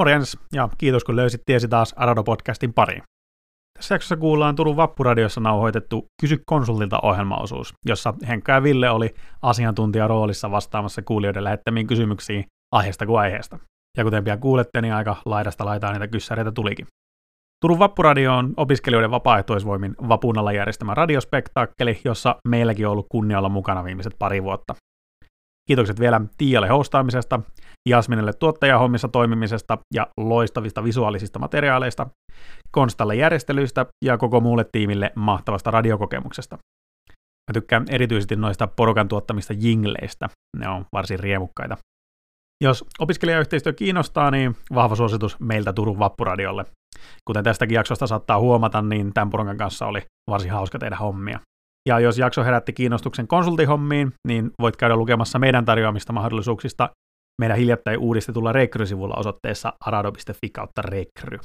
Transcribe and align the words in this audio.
Morjens, 0.00 0.38
ja 0.52 0.68
kiitos 0.78 1.04
kun 1.04 1.16
löysit 1.16 1.40
tiesi 1.46 1.68
taas 1.68 1.94
Arado-podcastin 1.96 2.72
pariin. 2.74 3.02
Tässä 3.78 3.94
jaksossa 3.94 4.16
kuullaan 4.16 4.56
Turun 4.56 4.76
Vappuradiossa 4.76 5.40
nauhoitettu 5.40 6.04
Kysy 6.20 6.42
konsultilta 6.46 6.98
ohjelmaosuus, 7.02 7.74
jossa 7.86 8.14
Henkka 8.28 8.52
ja 8.52 8.62
Ville 8.62 8.90
oli 8.90 9.14
asiantuntija 9.42 10.08
roolissa 10.08 10.50
vastaamassa 10.50 11.02
kuulijoiden 11.02 11.44
lähettämiin 11.44 11.86
kysymyksiin 11.86 12.44
aiheesta 12.74 13.06
kuin 13.06 13.20
aiheesta. 13.20 13.58
Ja 13.98 14.04
kuten 14.04 14.24
pian 14.24 14.40
kuulette, 14.40 14.80
niin 14.80 14.94
aika 14.94 15.16
laidasta 15.24 15.64
laitaa 15.64 15.92
niitä 15.92 16.08
kyssäreitä 16.08 16.52
tulikin. 16.52 16.86
Turun 17.60 17.78
Vappuradio 17.78 18.36
on 18.36 18.54
opiskelijoiden 18.56 19.10
vapaaehtoisvoimin 19.10 19.94
vapunalla 20.08 20.52
järjestämä 20.52 20.94
radiospektaakkeli, 20.94 22.00
jossa 22.04 22.36
meilläkin 22.48 22.86
on 22.86 22.92
ollut 22.92 23.06
kunnia 23.10 23.38
olla 23.38 23.48
mukana 23.48 23.84
viimeiset 23.84 24.16
pari 24.18 24.42
vuotta. 24.42 24.74
Kiitokset 25.68 26.00
vielä 26.00 26.20
Tiialle 26.38 26.68
hostaamisesta, 26.68 27.40
Jasminelle 27.88 28.32
tuottajahommissa 28.32 29.08
toimimisesta 29.08 29.78
ja 29.94 30.06
loistavista 30.16 30.84
visuaalisista 30.84 31.38
materiaaleista, 31.38 32.06
Konstalle 32.70 33.14
järjestelyistä 33.14 33.86
ja 34.04 34.18
koko 34.18 34.40
muulle 34.40 34.66
tiimille 34.72 35.12
mahtavasta 35.16 35.70
radiokokemuksesta. 35.70 36.58
Mä 37.50 37.52
tykkään 37.52 37.84
erityisesti 37.90 38.36
noista 38.36 38.66
porukan 38.66 39.08
tuottamista 39.08 39.52
jingleistä, 39.56 40.28
ne 40.58 40.68
on 40.68 40.84
varsin 40.92 41.20
riemukkaita. 41.20 41.76
Jos 42.64 42.84
opiskelijayhteistyö 42.98 43.72
kiinnostaa, 43.72 44.30
niin 44.30 44.56
vahva 44.74 44.96
suositus 44.96 45.40
meiltä 45.40 45.72
Turun 45.72 45.98
Vappuradiolle. 45.98 46.64
Kuten 47.28 47.44
tästäkin 47.44 47.74
jaksosta 47.74 48.06
saattaa 48.06 48.40
huomata, 48.40 48.82
niin 48.82 49.12
tämän 49.14 49.30
porukan 49.30 49.56
kanssa 49.56 49.86
oli 49.86 50.02
varsin 50.30 50.52
hauska 50.52 50.78
tehdä 50.78 50.96
hommia. 50.96 51.40
Ja 51.88 52.00
jos 52.00 52.18
jakso 52.18 52.44
herätti 52.44 52.72
kiinnostuksen 52.72 53.28
konsultihommiin, 53.28 54.12
niin 54.28 54.50
voit 54.60 54.76
käydä 54.76 54.96
lukemassa 54.96 55.38
meidän 55.38 55.64
tarjoamista 55.64 56.12
mahdollisuuksista 56.12 56.90
meidän 57.40 57.56
hiljattain 57.56 57.98
uudistetulla 57.98 58.52
rekrysivulla 58.52 59.14
osoitteessa 59.16 59.72
arado.fi 59.80 60.50
kautta 60.52 60.82
rekry. 60.82 61.38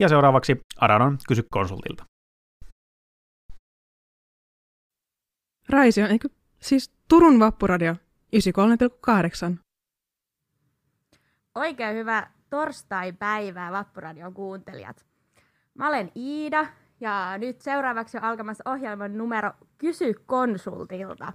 Ja 0.00 0.08
seuraavaksi 0.08 0.60
Aradon 0.80 1.18
Kysy 1.28 1.42
konsultilta. 1.50 2.04
Raisio, 5.68 6.06
eikö 6.06 6.28
siis 6.60 6.92
Turun 7.08 7.40
Vappuradio 7.40 7.96
93,8. 8.36 9.56
Oikein 11.54 11.96
hyvä 11.96 12.30
torstai-päivää 12.50 13.72
Vappuradion 13.72 14.34
kuuntelijat. 14.34 15.06
Mä 15.74 15.88
olen 15.88 16.12
Iida 16.16 16.66
ja 17.00 17.38
nyt 17.38 17.60
seuraavaksi 17.60 18.16
on 18.16 18.24
alkamassa 18.24 18.70
ohjelman 18.70 19.18
numero 19.18 19.50
Kysy 19.84 20.14
konsultilta. 20.26 21.32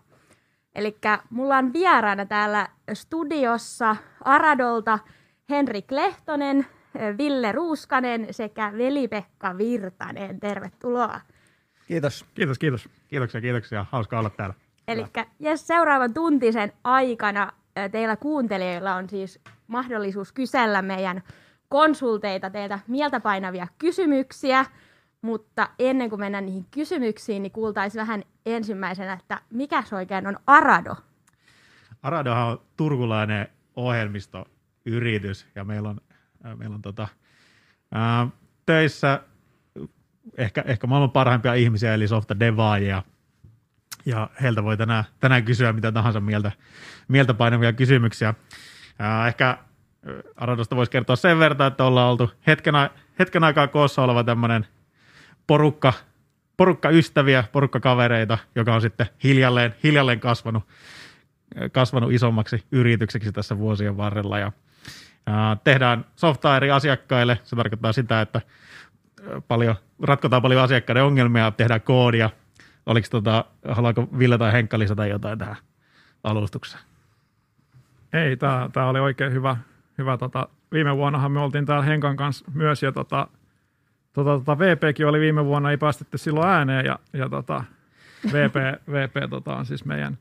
Eli 0.76 0.98
mulla 1.30 1.58
on 1.58 1.74
vieraana 1.74 2.26
täällä 2.26 2.68
studiossa 2.94 3.96
Aradolta 4.24 5.00
Henrik 5.50 5.92
Lehtonen, 5.92 6.66
Ville 7.18 7.52
Ruuskanen 7.52 8.28
sekä 8.32 8.74
Veli-Pekka 8.78 9.58
Virtanen. 9.58 10.40
Tervetuloa. 10.40 11.22
Kiitos. 11.88 12.26
Kiitos, 12.34 12.60
kiitos. 12.60 12.90
Kiitoksia, 13.08 13.42
kiitoksia. 13.42 13.86
Hauska 13.92 14.20
olla 14.20 14.30
täällä. 14.30 14.56
Eli 14.88 15.06
yes, 15.46 15.68
seuraavan 15.68 16.14
tuntisen 16.14 16.74
aikana 16.84 17.52
teillä 17.92 18.16
kuuntelijoilla 18.16 18.96
on 18.96 19.10
siis 19.10 19.40
mahdollisuus 19.68 20.32
kysellä 20.32 20.82
meidän 20.82 21.24
konsulteita 21.68 22.50
teiltä 22.50 22.80
mieltä 22.88 23.20
painavia 23.20 23.68
kysymyksiä, 23.78 24.66
mutta 25.22 25.70
ennen 25.80 26.10
kuin 26.10 26.20
mennään 26.20 26.46
niihin 26.46 26.66
kysymyksiin, 26.72 27.44
niin 27.44 27.52
kuultaisiin 27.52 28.00
vähän 28.00 28.24
ensimmäisenä, 28.46 29.14
että 29.14 29.42
mikä 29.50 29.84
se 29.84 29.96
oikein 29.96 30.28
on 30.28 30.40
Arado? 30.48 30.96
Aradohan 32.04 32.48
on 32.48 32.62
turkulainen 32.78 33.48
ohjelmistoyritys 33.76 35.48
ja 35.56 35.64
meillä 35.64 35.90
on, 35.90 36.02
äh, 36.46 36.58
meillä 36.58 36.76
on 36.76 36.82
tota, 36.82 37.08
ää, 37.92 38.28
töissä 38.66 39.22
ehkä, 40.38 40.64
ehkä 40.66 40.88
maailman 40.88 41.12
parhaimpia 41.12 41.54
ihmisiä, 41.54 41.94
eli 41.94 42.08
softa 42.08 42.40
devaajia. 42.40 43.04
Ja 44.06 44.30
heiltä 44.42 44.64
voi 44.64 44.78
tänään, 44.78 45.04
tänään 45.20 45.46
kysyä 45.46 45.74
mitä 45.74 45.92
tahansa 45.92 46.20
mieltä, 46.20 46.52
mieltä 47.08 47.34
painavia 47.34 47.74
kysymyksiä. 47.74 48.34
Ää, 49.00 49.28
ehkä 49.28 49.58
Aradosta 50.36 50.76
voisi 50.76 50.92
kertoa 50.92 51.16
sen 51.16 51.40
verran, 51.40 51.68
että 51.68 51.84
ollaan 51.84 52.12
oltu 52.12 52.32
hetken, 52.48 52.74
hetken 53.20 53.44
aikaa 53.44 53.68
koossa 53.68 54.02
oleva 54.02 54.24
tämmöinen 54.24 54.68
porukka, 55.50 55.94
porukka 56.58 56.90
ystäviä, 56.90 57.44
porukka 57.52 57.80
kavereita, 57.80 58.38
joka 58.56 58.76
on 58.76 58.82
sitten 58.82 59.08
hiljalleen, 59.24 59.76
hiljalleen 59.84 60.20
kasvanut, 60.20 60.64
kasvanut 61.72 62.12
isommaksi 62.12 62.64
yritykseksi 62.72 63.32
tässä 63.32 63.58
vuosien 63.58 63.98
varrella. 63.98 64.40
Ja, 64.40 64.52
ää, 65.26 65.58
tehdään 65.64 66.06
softaa 66.16 66.58
eri 66.58 66.72
asiakkaille. 66.72 67.40
Se 67.44 67.56
tarkoittaa 67.56 67.94
sitä, 67.94 68.22
että 68.22 68.42
paljon, 69.48 69.76
ratkotaan 70.02 70.42
paljon 70.42 70.64
asiakkaiden 70.64 71.04
ongelmia, 71.04 71.52
tehdään 71.52 71.82
koodia. 71.82 72.30
Oliko 72.86 73.08
tota, 73.12 73.46
haluaako 73.68 74.10
Ville 74.20 74.38
tai 74.38 74.54
Henkka 74.54 74.80
lisätä 74.80 75.06
jotain 75.06 75.40
tähän 75.40 75.58
alustukseen? 76.24 76.84
Ei, 78.14 78.38
tämä 78.74 78.90
oli 78.90 79.00
oikein 79.00 79.34
hyvä. 79.34 79.58
hyvä 79.98 80.18
tota, 80.18 80.48
viime 80.72 80.98
vuonnahan 80.98 81.32
me 81.32 81.40
oltiin 81.40 81.66
täällä 81.66 81.86
Henkan 81.86 82.16
kanssa 82.16 82.46
myös 82.54 82.84
ja 82.84 82.92
tota, 82.92 83.28
tota, 84.24 84.46
tota, 84.46 84.60
VPkin 84.60 85.08
oli 85.08 85.20
viime 85.20 85.46
vuonna, 85.46 85.72
ei 85.72 85.78
päästetty 85.78 86.18
silloin 86.18 86.50
ääneen 86.50 86.86
ja, 86.86 87.00
ja 87.14 87.30
tota, 87.30 87.64
VP, 88.34 88.56
VP 88.92 89.30
tota, 89.30 89.56
on 89.56 89.66
siis 89.66 89.86
meidän 89.86 90.18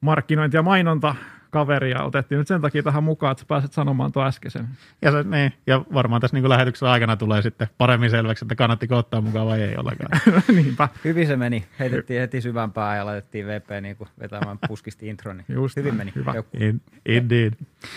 markkinointi- 0.00 0.56
ja 0.56 0.62
mainonta 0.62 1.14
kaveri 1.52 1.90
ja 1.90 2.02
otettiin 2.02 2.38
nyt 2.38 2.48
sen 2.48 2.60
takia 2.60 2.82
tähän 2.82 3.04
mukaan, 3.04 3.32
että 3.32 3.44
pääset 3.48 3.72
sanomaan 3.72 4.12
tuo 4.12 4.24
äskeisen. 4.24 4.68
Ja, 5.02 5.12
se, 5.12 5.22
niin, 5.22 5.52
ja 5.66 5.84
varmaan 5.94 6.20
tässä 6.20 6.36
niin 6.36 6.48
lähetyksen 6.48 6.88
aikana 6.88 7.16
tulee 7.16 7.42
sitten 7.42 7.68
paremmin 7.78 8.10
selväksi, 8.10 8.44
että 8.44 8.54
kannatti 8.54 8.86
ottaa 8.90 9.20
mukaan 9.20 9.46
vai 9.46 9.62
ei 9.62 9.76
ollenkaan. 9.76 10.20
Niinpä. 10.54 10.88
Hyvin 11.04 11.26
se 11.26 11.36
meni. 11.36 11.64
Heitettiin 11.78 12.20
heti 12.20 12.40
syvämpää 12.40 12.96
ja 12.96 13.06
laitettiin 13.06 13.46
VP 13.46 13.70
niin 13.80 13.96
kuin 13.96 14.08
vetämään 14.20 14.58
puskisti 14.68 15.08
intro, 15.08 15.32
niin 15.32 15.44
Just 15.48 15.76
hyvin 15.76 15.94
meni. 15.94 16.12
Hyvä. 16.14 16.34
In, 16.60 16.80
indeed. 17.06 17.52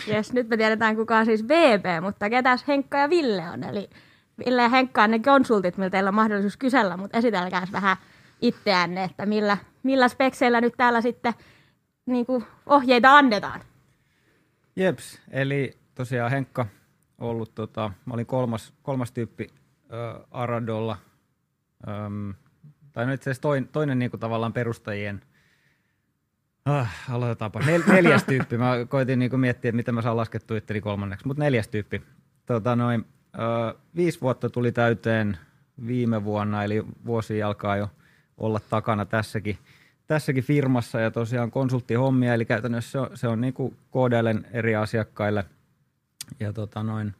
Yes, 0.07 0.33
nyt 0.33 0.49
me 0.49 0.57
tiedetään 0.57 0.95
kuka 0.95 1.17
on 1.17 1.25
siis 1.25 1.47
VP, 1.47 1.85
mutta 2.01 2.29
ketäs 2.29 2.67
Henkka 2.67 2.97
ja 2.97 3.09
Ville 3.09 3.49
on. 3.49 3.63
Eli 3.63 3.89
Ville 4.45 4.61
ja 4.61 4.69
Henkka 4.69 5.03
on 5.03 5.11
ne 5.11 5.19
konsultit, 5.19 5.77
millä 5.77 5.89
teillä 5.89 6.07
on 6.07 6.15
mahdollisuus 6.15 6.57
kysellä, 6.57 6.97
mutta 6.97 7.17
esitelkää 7.17 7.67
vähän 7.71 7.97
itseänne, 8.41 9.03
että 9.03 9.25
millä, 9.25 9.57
millä 9.83 10.07
spekseillä 10.07 10.61
nyt 10.61 10.73
täällä 10.77 11.01
sitten 11.01 11.33
niin 12.05 12.25
kuin 12.25 12.45
ohjeita 12.65 13.17
annetaan. 13.17 13.61
Jeps, 14.75 15.21
eli 15.31 15.77
tosiaan 15.95 16.31
Henkka 16.31 16.65
ollut, 17.17 17.55
tota, 17.55 17.91
mä 18.05 18.13
olin 18.13 18.25
kolmas, 18.25 18.73
kolmas 18.83 19.11
tyyppi 19.11 19.47
äh, 19.93 20.23
Aradolla, 20.31 20.97
ähm, 21.87 22.29
tai 22.93 23.05
no 23.05 23.13
itse 23.13 23.29
asiassa 23.29 23.41
toin, 23.41 23.67
toinen 23.67 23.99
niin 23.99 24.11
kuin 24.11 24.19
tavallaan 24.19 24.53
perustajien, 24.53 25.21
äh, 26.69 27.05
aloitetaanpa, 27.09 27.59
Nel, 27.59 27.83
neljäs 27.93 28.23
tyyppi, 28.23 28.57
mä 28.57 28.75
koitin 28.89 29.19
niin 29.19 29.29
kuin 29.29 29.39
miettiä, 29.39 29.69
että 29.69 29.75
miten 29.75 29.95
mä 29.95 30.01
saan 30.01 30.17
laskettua 30.17 30.57
itteni 30.57 30.81
kolmanneksi, 30.81 31.27
mutta 31.27 31.43
neljäs 31.43 31.67
tyyppi. 31.67 32.01
Tota, 32.45 32.75
noin, 32.75 33.05
viisi 33.95 34.21
vuotta 34.21 34.49
tuli 34.49 34.71
täyteen 34.71 35.37
viime 35.87 36.23
vuonna, 36.23 36.63
eli 36.63 36.85
vuosi 37.05 37.43
alkaa 37.43 37.77
jo 37.77 37.89
olla 38.37 38.59
takana 38.69 39.05
tässäkin– 39.05 39.57
tässäkin 40.07 40.43
firmassa 40.43 40.99
ja 40.99 41.11
tosiaan 41.11 41.51
konsulttihommia, 41.51 42.33
eli 42.33 42.45
käytännössä 42.45 42.91
se 42.91 42.99
on, 42.99 43.09
se 43.13 43.27
on 43.27 43.41
niin 43.41 43.53
kuin 43.53 43.75
eri 44.51 44.75
asiakkaille 44.75 45.45
ja 46.39 46.53
tota 46.53 46.83
noin, 46.83 47.13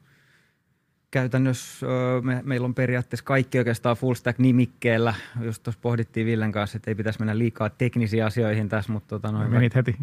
käytännössä 1.12 1.86
me, 2.22 2.42
meillä 2.44 2.66
on 2.66 2.76
periaatteessa 2.76 3.26
kaikki 3.26 3.58
oikeastaan 3.58 3.98
full 3.98 4.14
stack 4.14 4.40
nimikkeellä. 4.40 5.14
Just 5.42 5.64
tuossa 5.64 5.82
pohdittiin 5.82 6.28
Villen 6.28 6.52
kanssa, 6.52 6.78
että 6.78 6.92
ei 6.92 6.96
pitäisi 6.96 7.20
mennä 7.20 7.38
liikaa 7.38 7.70
teknisiin 7.70 8.26
asioihin 8.26 8.70
tässä, 8.70 8.92
mutta 8.92 9.08
tota 9.08 9.32
noin, 9.32 9.52
Menit 9.52 9.76
heti. 9.76 9.96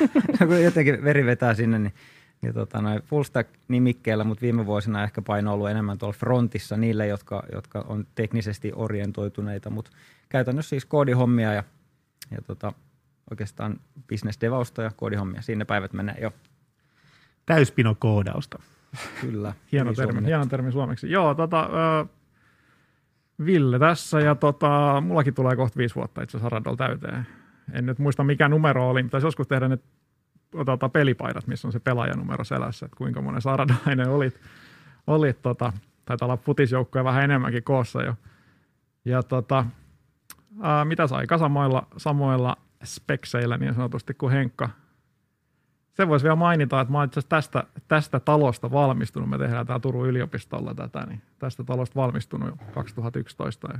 jotenkin 0.64 1.04
veri 1.04 1.26
vetää 1.26 1.54
sinne, 1.54 1.78
niin, 1.78 1.94
niin 2.42 2.54
tota 2.54 2.82
noin, 2.82 3.02
full 3.02 3.22
stack 3.22 3.50
nimikkeellä, 3.68 4.24
mutta 4.24 4.42
viime 4.42 4.66
vuosina 4.66 5.04
ehkä 5.04 5.22
paino 5.22 5.52
ollut 5.52 5.70
enemmän 5.70 5.98
tuolla 5.98 6.16
frontissa 6.18 6.76
niille, 6.76 7.06
jotka, 7.06 7.42
jotka 7.52 7.84
on 7.88 8.06
teknisesti 8.14 8.72
orientoituneita, 8.74 9.70
mutta 9.70 9.90
käytännössä 10.28 10.70
siis 10.70 10.84
koodihommia 10.84 11.52
ja 11.52 11.64
ja 12.30 12.42
tota, 12.46 12.72
oikeastaan 13.30 13.80
business 14.08 14.40
devausta 14.40 14.82
ja 14.82 14.90
koodihommia. 14.96 15.42
Siinä 15.42 15.64
päivät 15.64 15.92
menee 15.92 16.16
jo. 16.20 16.32
Täyspino 17.46 17.94
koodausta. 17.98 18.62
Kyllä. 19.20 19.54
hieno, 19.72 19.92
termi, 19.92 20.26
hieno 20.26 20.46
termi 20.46 20.72
suomeksi. 20.72 21.10
Joo, 21.10 21.34
tota, 21.34 21.60
äh, 21.60 22.08
Ville 23.44 23.78
tässä 23.78 24.20
ja 24.20 24.34
tota, 24.34 25.02
mullakin 25.06 25.34
tulee 25.34 25.56
kohta 25.56 25.76
viisi 25.76 25.94
vuotta 25.94 26.22
itse 26.22 26.36
asiassa 26.36 26.48
Radol 26.48 26.76
täyteen. 26.76 27.26
En 27.72 27.86
nyt 27.86 27.98
muista 27.98 28.24
mikä 28.24 28.48
numero 28.48 28.90
oli, 28.90 29.02
mutta 29.02 29.18
joskus 29.18 29.48
tehdä 29.48 29.68
ne 29.68 29.78
tota, 30.66 30.88
pelipaidat, 30.88 31.46
missä 31.46 31.68
on 31.68 31.72
se 31.72 31.80
pelaajanumero 31.80 32.44
selässä, 32.44 32.86
että 32.86 32.96
kuinka 32.96 33.22
monen 33.22 33.42
saradainen 33.42 34.08
olit. 34.08 34.40
olit 35.06 35.42
tota, 35.42 35.72
taitaa 36.04 36.26
olla 36.26 36.36
futisjoukkoja 36.36 37.04
vähän 37.04 37.24
enemmänkin 37.24 37.62
koossa 37.62 38.02
jo. 38.02 38.14
Ja 39.04 39.22
tota, 39.22 39.66
ää, 40.62 40.84
mitä 40.84 41.06
sai, 41.06 41.26
samoilla, 41.38 41.86
samoilla 41.96 42.56
spekseillä 42.84 43.58
niin 43.58 43.74
sanotusti 43.74 44.14
kuin 44.14 44.32
Henkka. 44.32 44.70
se 45.94 46.08
voisi 46.08 46.24
vielä 46.24 46.36
mainita, 46.36 46.80
että 46.80 46.92
mä 46.92 46.98
olen 46.98 47.10
tästä, 47.28 47.64
tästä 47.88 48.20
talosta 48.20 48.70
valmistunut. 48.70 49.30
Me 49.30 49.38
tehdään 49.38 49.66
täällä 49.66 49.80
Turun 49.80 50.08
yliopistolla 50.08 50.74
tätä, 50.74 51.06
niin 51.06 51.22
tästä 51.38 51.64
talosta 51.64 52.00
valmistunut 52.00 52.48
jo 52.48 52.56
2011. 52.74 53.68
Ja, 53.72 53.78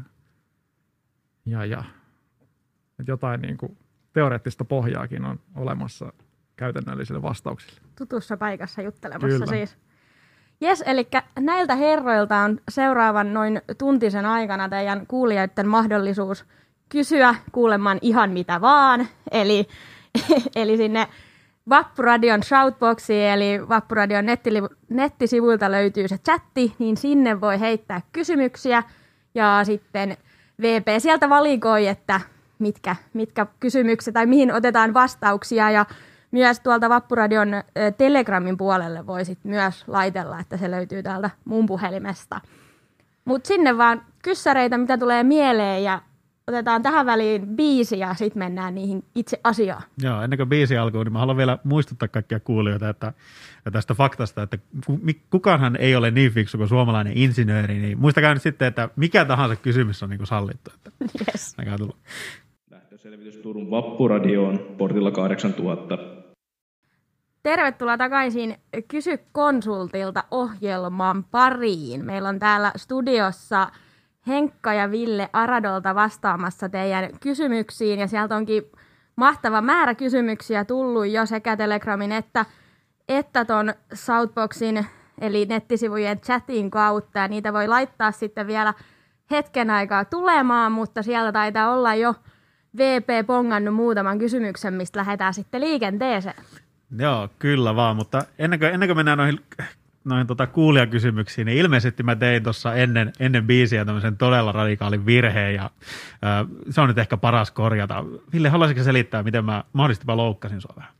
ja, 1.47 1.65
ja 1.65 1.85
että 2.99 3.12
jotain 3.12 3.43
niin 3.43 3.56
kuin 3.56 3.79
teoreettista 4.12 4.65
pohjaakin 4.65 5.25
on 5.25 5.41
olemassa 5.55 6.12
käytännöllisille 6.56 7.23
vastauksille. 7.23 7.81
Tutussa 7.99 8.37
paikassa 8.37 8.83
juttelemassa 8.83 9.29
Kyllä. 9.29 9.47
siis. 9.47 9.77
Jes, 10.61 10.83
eli 10.87 11.09
näiltä 11.41 11.77
herroilta 11.77 12.37
on 12.37 12.61
seuraavan 12.69 13.35
noin 13.35 13.62
tuntisen 13.79 14.27
aikana 14.27 14.69
teidän 14.69 15.06
kuulijoiden 15.06 15.69
mahdollisuus 15.69 16.45
kysyä 16.89 17.35
kuulemaan 17.53 17.99
ihan 18.03 18.31
mitä 18.31 18.61
vaan. 18.61 19.09
Eli, 19.31 19.69
eli 20.56 20.77
sinne 20.77 21.09
Vappuradion 21.69 22.43
shoutboxiin, 22.43 23.29
eli 23.29 23.69
Vappuradion 23.69 24.25
nettiliv- 24.25 24.77
nettisivuilta 24.89 25.71
löytyy 25.71 26.09
se 26.09 26.19
chatti, 26.19 26.75
niin 26.79 26.97
sinne 26.97 27.41
voi 27.41 27.61
heittää 27.61 28.01
kysymyksiä. 28.12 28.83
Ja 29.35 29.61
sitten 29.65 30.17
VP 30.62 30.87
sieltä 30.99 31.29
valikoi, 31.29 31.87
että 31.87 32.21
mitkä, 32.59 32.97
mitkä 33.12 33.47
kysymykset 33.61 34.15
tai 34.15 34.27
mihin 34.27 34.53
otetaan 34.53 34.95
vastauksia. 34.95 35.71
Ja 35.71 35.87
myös 36.35 36.61
tuolta 36.61 36.89
Vappuradion 36.89 37.49
Telegramin 37.99 38.57
puolelle 38.57 39.07
voi 39.07 39.25
sit 39.25 39.39
myös 39.45 39.85
laitella, 39.89 40.41
että 40.41 40.57
se 40.57 40.71
löytyy 40.71 41.03
täältä 41.03 41.31
mun 41.45 41.67
puhelimesta. 41.67 42.41
Mutta 43.25 43.49
sinne 43.49 43.79
vaan 43.79 44.03
kyssäreitä, 44.23 44.79
mitä 44.79 44.99
tulee 44.99 45.23
mieleen 45.23 45.85
ja 45.85 46.01
otetaan 46.47 46.83
tähän 46.83 47.07
väliin 47.07 47.47
biisi 47.47 47.99
ja 47.99 48.15
sitten 48.15 48.39
mennään 48.39 48.75
niihin 48.75 49.05
itse 49.15 49.41
asiaan. 49.45 49.83
Joo, 50.03 50.23
ennen 50.23 50.37
kuin 50.37 50.49
biisi 50.49 50.77
alkuu, 50.77 51.03
niin 51.05 51.13
mä 51.13 51.19
haluan 51.19 51.37
vielä 51.37 51.59
muistuttaa 51.65 52.09
kaikkia 52.09 52.41
kuulijoita 52.41 52.89
että, 52.89 53.13
ja 53.65 53.71
tästä 53.71 53.95
faktasta, 53.95 54.43
että 54.43 54.59
kukaanhan 55.31 55.77
ei 55.77 55.97
ole 55.97 56.11
niin 56.11 56.33
fiksu 56.33 56.59
kuin 56.59 56.69
suomalainen 56.69 57.13
insinööri, 57.17 57.79
niin 57.79 57.99
muistakaa 57.99 58.35
nyt 58.35 58.43
sitten, 58.43 58.69
että 58.69 58.89
mikä 58.97 59.25
tahansa 59.25 59.57
kysymys 59.57 60.03
on 60.03 60.11
niin 60.11 60.19
kuin 60.19 60.27
sallittu. 60.27 60.71
Että 60.75 60.91
Yes. 61.33 61.55
näkää 61.59 61.79
tulla. 61.79 61.97
Lähtöselvitys 62.71 63.37
Turun 63.37 63.71
Vappuradioon 63.71 64.59
portilla 64.79 65.11
8000. 65.11 65.99
Tervetuloa 67.44 67.99
takaisin 67.99 68.56
Kysy 68.88 69.19
konsultilta 69.32 70.25
ohjelman 70.31 71.25
pariin. 71.25 72.05
Meillä 72.05 72.29
on 72.29 72.38
täällä 72.38 72.73
studiossa 72.76 73.69
Henkka 74.26 74.75
ja 74.75 74.91
Ville 74.91 75.31
Aradolta 75.32 75.94
vastaamassa 75.94 76.69
teidän 76.69 77.11
kysymyksiin 77.20 78.00
ja 78.00 78.06
sieltä 78.06 78.37
onkin 78.37 78.62
mahtava 79.17 79.61
määrä 79.61 79.94
kysymyksiä 79.94 80.64
tullut 80.64 81.06
jo 81.06 81.26
sekä 81.26 81.56
Telegramin 81.56 82.12
että, 82.12 82.46
että 83.08 83.44
ton 83.44 83.75
Southboxin 83.93 84.87
eli 85.20 85.46
nettisivujen 85.46 86.20
chatin 86.20 86.70
kautta 86.70 87.19
ja 87.19 87.29
niitä 87.29 87.52
voi 87.52 87.69
laittaa 87.69 88.12
sitten 88.12 88.46
vielä 88.46 88.75
hetken 89.31 89.70
aikaa 89.70 90.05
tulemaan, 90.05 90.73
mutta 90.73 91.02
siellä 91.02 91.32
taitaa 91.32 91.73
olla 91.73 91.94
jo 91.94 92.14
VP 92.76 93.26
pongannut 93.26 93.75
muutaman 93.75 94.19
kysymyksen, 94.19 94.75
mistä 94.75 94.99
lähdetään 94.99 95.35
sitten 95.35 95.61
liikenteeseen. 95.61 96.37
Joo, 96.99 97.29
kyllä 97.38 97.76
vaan, 97.76 97.96
mutta 97.96 98.25
ennen 98.38 98.58
kuin, 98.58 98.75
ennen 98.75 98.88
kuin 98.88 98.96
mennään 98.96 99.19
noihin, 99.19 99.41
noihin 100.05 100.26
tota 100.26 100.46
kuulijakysymyksiin, 100.46 101.46
niin 101.46 101.58
ilmeisesti 101.58 102.02
mä 102.02 102.17
tein 102.17 102.43
tuossa 102.43 102.75
ennen, 102.75 103.12
ennen 103.20 103.46
biisiä 103.46 103.85
tämmöisen 103.85 104.17
todella 104.17 104.52
radikaalin 104.52 105.06
virheen 105.06 105.55
ja 105.55 105.64
äh, 105.64 106.46
se 106.70 106.81
on 106.81 106.88
nyt 106.88 106.99
ehkä 106.99 107.17
paras 107.17 107.50
korjata. 107.50 108.05
Ville, 108.32 108.49
haluaisitko 108.49 108.85
selittää, 108.85 109.23
miten 109.23 109.44
mä 109.44 109.64
mahdollisesti 109.73 110.06
mä 110.06 110.17
loukkasin 110.17 110.61
sua 110.61 110.75
vähän? 110.76 110.93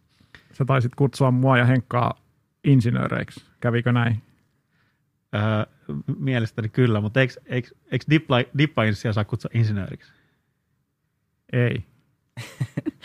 Sä 0.53 0.65
taisit 0.65 0.95
kutsua 0.95 1.31
mua 1.31 1.59
ja 1.59 1.65
Henkkaa 1.65 2.21
insinööreiksi. 2.65 3.45
Kävikö 3.61 3.93
näin? 3.93 4.23
Äh, 5.35 5.67
mielestäni 6.19 6.69
kyllä, 6.69 7.01
mutta 7.01 7.21
eikö, 7.21 7.35
eikö, 7.47 7.69
eikö 7.91 8.05
dippainssia 8.59 9.13
saa 9.13 9.25
kutsua 9.25 9.51
insinööriksi? 9.55 10.13
Ei. 11.53 11.85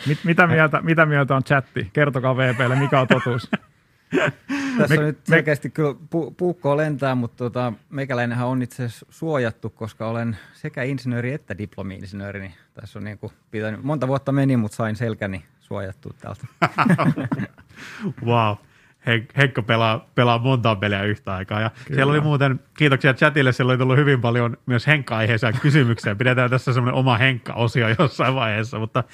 Mit, 0.06 0.18
mitä, 0.24 0.46
mieltä, 0.46 0.80
mitä 0.82 1.06
mieltä 1.06 1.36
on 1.36 1.44
chatti? 1.44 1.90
Kertokaa 1.92 2.36
VPlle, 2.36 2.76
mikä 2.76 3.00
on 3.00 3.08
totuus. 3.08 3.50
Tässä 4.78 4.94
Me- 4.94 4.98
on 5.00 5.06
nyt 5.06 5.16
me- 5.18 5.22
selkeästi 5.36 5.70
kyllä 5.70 5.92
pu- 5.92 6.34
puukkoa 6.36 6.76
lentää, 6.76 7.14
mutta 7.14 7.36
tota, 7.36 7.72
meikäläinenhän 7.90 8.46
on 8.46 8.62
itse 8.62 8.84
suojattu, 9.08 9.70
koska 9.70 10.06
olen 10.08 10.36
sekä 10.52 10.82
insinööri 10.82 11.32
että 11.32 11.58
diplomi-insinööri. 11.58 12.40
Niin 12.40 12.54
tässä 12.74 12.98
on 12.98 13.04
niin 13.04 13.18
kuin 13.18 13.32
pitänyt, 13.50 13.82
monta 13.82 14.08
vuotta 14.08 14.32
meni, 14.32 14.56
mutta 14.56 14.76
sain 14.76 14.96
selkäni 14.96 15.44
suojattu 15.60 16.12
täältä. 16.20 16.46
Wow. 18.24 18.56
Hen- 19.06 19.28
Henkka 19.36 19.62
pelaa, 19.62 20.08
pelaa 20.14 20.38
montaa 20.38 20.76
peliä 20.76 21.02
yhtä 21.02 21.34
aikaa. 21.34 21.60
Ja 21.60 21.70
siellä 21.94 22.12
oli 22.12 22.20
muuten, 22.20 22.60
kiitoksia 22.78 23.14
chatille, 23.14 23.52
siellä 23.52 23.70
oli 23.70 23.78
tullut 23.78 23.96
hyvin 23.96 24.20
paljon 24.20 24.56
myös 24.66 24.86
Henkka-aiheisia 24.86 25.52
kysymyksiä. 25.62 26.14
Pidetään 26.14 26.50
tässä 26.50 26.72
semmoinen 26.72 26.98
oma 26.98 27.16
Henkka-osio 27.18 27.86
jossain 27.98 28.34
vaiheessa, 28.34 28.78
mutta 28.78 29.04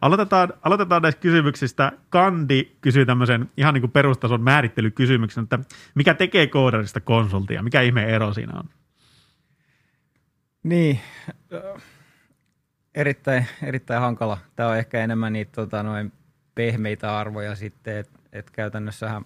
aloitetaan, 0.00 0.52
aloitetaan 0.62 1.02
näistä 1.02 1.20
kysymyksistä. 1.20 1.92
Kandi 2.10 2.76
kysyy 2.80 3.06
tämmöisen 3.06 3.50
ihan 3.56 3.74
niin 3.74 3.82
kuin 3.82 3.90
perustason 3.90 4.42
määrittelykysymyksen, 4.42 5.42
että 5.42 5.58
mikä 5.94 6.14
tekee 6.14 6.46
koodarista 6.46 7.00
konsultia? 7.00 7.62
Mikä 7.62 7.80
ihme 7.80 8.04
ero 8.04 8.34
siinä 8.34 8.52
on? 8.58 8.68
Niin, 10.62 11.00
erittäin, 12.94 13.46
erittäin 13.62 14.00
hankala. 14.00 14.38
Tämä 14.56 14.68
on 14.68 14.76
ehkä 14.76 15.04
enemmän 15.04 15.32
niitä 15.32 15.52
tota, 15.52 15.82
noin 15.82 16.12
pehmeitä 16.54 17.18
arvoja 17.18 17.54
sitten, 17.54 17.96
että 17.96 18.21
et 18.32 18.50
käytännössähän 18.50 19.24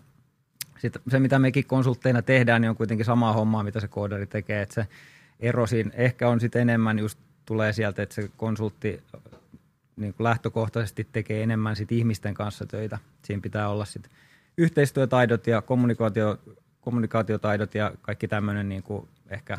sit 0.78 0.96
se, 1.08 1.20
mitä 1.20 1.38
mekin 1.38 1.66
konsultteina 1.66 2.22
tehdään, 2.22 2.60
niin 2.60 2.70
on 2.70 2.76
kuitenkin 2.76 3.06
samaa 3.06 3.32
hommaa, 3.32 3.62
mitä 3.62 3.80
se 3.80 3.88
koodari 3.88 4.26
tekee. 4.26 4.62
Et 4.62 4.70
se 4.70 4.86
ero 5.40 5.66
siinä 5.66 5.90
ehkä 5.94 6.28
on 6.28 6.40
sitten 6.40 6.62
enemmän 6.62 6.98
just 6.98 7.18
tulee 7.44 7.72
sieltä, 7.72 8.02
että 8.02 8.14
se 8.14 8.30
konsultti 8.36 9.02
niin 9.96 10.14
kuin 10.14 10.24
lähtökohtaisesti 10.24 11.08
tekee 11.12 11.42
enemmän 11.42 11.76
sit 11.76 11.92
ihmisten 11.92 12.34
kanssa 12.34 12.66
töitä. 12.66 12.98
Siinä 13.22 13.42
pitää 13.42 13.68
olla 13.68 13.84
sit 13.84 14.10
yhteistyötaidot 14.56 15.46
ja 15.46 15.62
kommunikaatio, 15.62 16.38
kommunikaatiotaidot 16.80 17.74
ja 17.74 17.92
kaikki 18.02 18.28
tämmöinen 18.28 18.68
niin 18.68 18.82
kuin 18.82 19.08
ehkä 19.28 19.58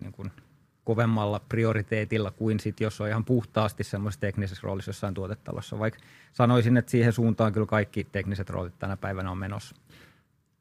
niin 0.00 0.12
kuin 0.12 0.32
kovemmalla 0.86 1.40
prioriteetilla 1.48 2.30
kuin 2.30 2.60
sit, 2.60 2.80
jos 2.80 3.00
on 3.00 3.08
ihan 3.08 3.24
puhtaasti 3.24 3.84
semmoisessa 3.84 4.20
teknisessä 4.20 4.60
roolissa 4.64 4.88
jossain 4.88 5.14
tuotetalossa. 5.14 5.78
Vaikka 5.78 6.00
sanoisin, 6.32 6.76
että 6.76 6.90
siihen 6.90 7.12
suuntaan 7.12 7.52
kyllä 7.52 7.66
kaikki 7.66 8.04
tekniset 8.12 8.50
roolit 8.50 8.78
tänä 8.78 8.96
päivänä 8.96 9.30
on 9.30 9.38
menossa. 9.38 9.76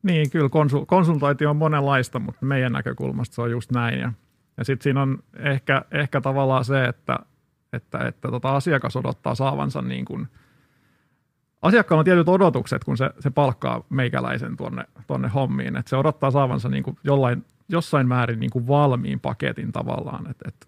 Niin, 0.04 0.30
kyllä 0.30 0.48
konsul- 0.48 0.86
konsultointi 0.86 1.46
on 1.46 1.56
monenlaista, 1.56 2.20
mutta 2.20 2.46
meidän 2.46 2.72
näkökulmasta 2.72 3.36
se 3.36 3.42
on 3.42 3.52
just 3.52 3.72
näin. 3.72 4.00
Ja, 4.00 4.12
ja 4.58 4.66
sitten 4.66 4.84
siinä 4.84 5.02
on 5.02 5.24
ehkä, 5.38 5.82
ehkä 5.92 6.22
tavallaan 6.22 6.66
se, 6.66 6.86
että, 6.86 7.20
että, 7.74 8.08
että 8.08 8.32
tota 8.32 8.56
asiakas 8.56 8.96
odottaa 8.96 9.36
saavansa 9.36 9.82
niin 9.82 10.06
kuin, 10.06 10.28
asiakkaalla 11.62 12.00
on 12.00 12.06
tietyt 12.06 12.30
odotukset, 12.30 12.84
kun 12.84 12.98
se, 12.98 13.10
se 13.20 13.30
palkkaa 13.30 13.84
meikäläisen 13.90 14.58
tuonne, 14.58 14.84
tuonne 15.08 15.28
hommiin. 15.28 15.78
Että 15.78 15.90
se 15.90 15.96
odottaa 15.96 16.32
saavansa 16.32 16.70
niin 16.70 16.84
kuin 16.84 16.98
jollain, 17.04 17.46
jossain 17.70 18.08
määrin 18.08 18.40
niin 18.40 18.52
kuin 18.52 18.68
valmiin 18.68 19.20
paketin 19.20 19.72
tavallaan. 19.72 20.30
Että 20.30 20.46
et, 20.48 20.68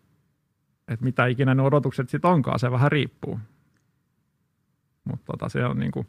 et 0.87 1.01
mitä 1.01 1.25
ikinä 1.25 1.55
ne 1.55 1.61
odotukset 1.61 2.09
sitten 2.09 2.31
onkaan, 2.31 2.59
se 2.59 2.71
vähän 2.71 2.91
riippuu. 2.91 3.39
Mutta 5.03 5.25
tota, 5.25 5.49
se 5.49 5.65
on 5.65 5.79
niin 5.79 5.91
kuin, 5.91 6.07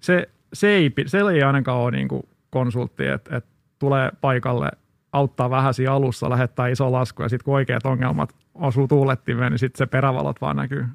se, 0.00 0.28
se, 0.52 0.68
ei, 0.68 0.92
se 1.06 1.18
ei 1.18 1.42
ainakaan 1.42 1.80
ole 1.80 1.90
niin 1.90 2.08
kuin 2.08 2.22
konsultti, 2.50 3.06
että, 3.06 3.36
että 3.36 3.50
tulee 3.78 4.10
paikalle, 4.20 4.70
auttaa 5.12 5.50
vähän 5.50 5.74
siinä 5.74 5.92
alussa, 5.92 6.30
lähettää 6.30 6.68
iso 6.68 6.92
lasku 6.92 7.22
ja 7.22 7.28
sitten 7.28 7.44
kun 7.44 7.54
oikeat 7.54 7.86
ongelmat 7.86 8.34
osuu 8.54 8.88
tuulettimeen, 8.88 9.52
niin 9.52 9.58
sitten 9.58 9.78
se 9.78 9.86
perävalot 9.86 10.40
vaan 10.40 10.56
näkyy. 10.56 10.86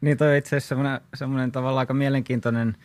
Niin 0.00 0.18
toi 0.18 0.28
on 0.28 0.36
itse 0.36 0.56
asiassa 0.56 0.68
semmoinen, 0.68 1.00
semmoinen 1.14 1.52
tavallaan 1.52 1.78
aika 1.78 1.94
mielenkiintoinen 1.94 2.76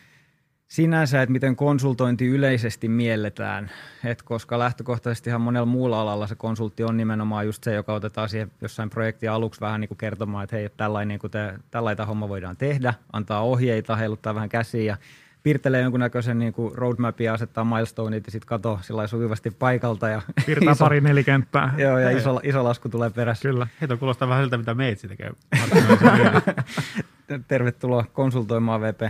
sinänsä, 0.67 1.21
että 1.21 1.31
miten 1.31 1.55
konsultointi 1.55 2.25
yleisesti 2.27 2.87
mielletään. 2.89 3.71
Et 4.03 4.21
koska 4.21 4.59
lähtökohtaisesti 4.59 5.29
ihan 5.29 5.41
monella 5.41 5.65
muulla 5.65 6.01
alalla 6.01 6.27
se 6.27 6.35
konsultti 6.35 6.83
on 6.83 6.97
nimenomaan 6.97 7.45
just 7.45 7.63
se, 7.63 7.73
joka 7.73 7.93
otetaan 7.93 8.29
siihen 8.29 8.51
jossain 8.61 8.89
projektia 8.89 9.33
aluksi 9.33 9.61
vähän 9.61 9.81
niin 9.81 9.87
kuin 9.87 9.97
kertomaan, 9.97 10.43
että 10.43 10.55
hei, 10.55 10.69
tällainen, 10.77 11.07
niin 11.07 11.19
kuin 11.19 11.31
te, 11.31 11.53
tällainen 11.71 12.07
homma 12.07 12.29
voidaan 12.29 12.57
tehdä, 12.57 12.93
antaa 13.13 13.41
ohjeita, 13.41 13.95
heiluttaa 13.95 14.35
vähän 14.35 14.49
käsiä 14.49 14.83
ja 14.83 14.97
piirtelee 15.43 15.81
jonkunnäköisen 15.81 16.39
niin 16.39 16.53
kuin 16.53 16.75
roadmapin 16.75 17.25
ja 17.25 17.33
asettaa 17.33 17.63
milestoneit 17.63 18.25
ja 18.25 18.31
sitten 18.31 18.47
kato 18.47 18.79
sillä 18.81 19.07
suvivasti 19.07 19.51
paikalta. 19.51 20.09
Ja 20.09 20.21
Piirtää 20.45 20.71
iso, 20.71 20.85
pari 20.85 21.01
nelikenttää. 21.01 21.73
Joo, 21.77 21.97
ja 21.97 22.09
iso, 22.09 22.39
iso 22.43 22.63
lasku 22.63 22.89
tulee 22.89 23.09
perässä. 23.09 23.49
Kyllä. 23.49 23.67
Heitä 23.81 23.97
kuulostaa 23.97 24.29
vähän 24.29 24.43
siltä, 24.43 24.57
mitä 24.57 24.73
meitsi 24.73 25.07
tekee. 25.07 25.31
Tervetuloa 27.47 28.05
konsultoimaan 28.13 28.81
VP. 28.81 29.01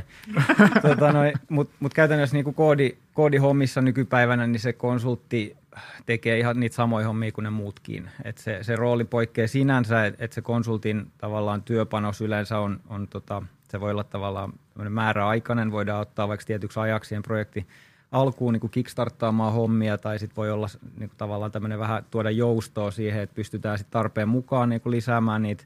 tota 0.81 1.13
Mutta 1.49 1.75
mut 1.79 1.93
käytännössä 1.93 2.35
niinku 2.35 2.53
koodi, 2.53 2.97
koodihommissa 3.13 3.81
nykypäivänä 3.81 4.47
niin 4.47 4.59
se 4.59 4.73
konsultti 4.73 5.57
tekee 6.05 6.39
ihan 6.39 6.59
niitä 6.59 6.75
samoja 6.75 7.07
hommia 7.07 7.31
kuin 7.31 7.43
ne 7.43 7.49
muutkin. 7.49 8.09
Et 8.23 8.37
se, 8.37 8.59
se 8.61 8.75
rooli 8.75 9.05
poikkeaa 9.05 9.47
sinänsä, 9.47 10.05
että 10.05 10.25
et 10.25 10.33
se 10.33 10.41
konsultin 10.41 11.11
tavallaan 11.17 11.63
työpanos 11.63 12.21
yleensä 12.21 12.59
on, 12.59 12.79
on 12.89 13.07
tota, 13.07 13.43
Se 13.69 13.79
voi 13.79 13.91
olla 13.91 14.03
tavallaan 14.03 14.53
määräaikainen, 14.89 15.71
voidaan 15.71 16.01
ottaa 16.01 16.27
vaikka 16.27 16.45
tietyksi 16.45 16.79
ajaksi 16.79 17.15
projekti 17.23 17.67
alkuun 18.11 18.53
niin 18.53 18.69
kickstarttaamaan 18.69 19.53
hommia, 19.53 19.97
tai 19.97 20.19
sitten 20.19 20.35
voi 20.35 20.51
olla 20.51 20.67
niin 20.81 21.09
kuin 21.09 21.17
tavallaan 21.17 21.51
tämmöinen 21.51 21.79
vähän 21.79 22.05
tuoda 22.11 22.29
joustoa 22.29 22.91
siihen, 22.91 23.21
että 23.21 23.35
pystytään 23.35 23.77
sitten 23.77 23.91
tarpeen 23.91 24.29
mukaan 24.29 24.69
niin 24.69 24.81
kuin 24.81 24.91
lisäämään 24.91 25.41
niitä 25.41 25.63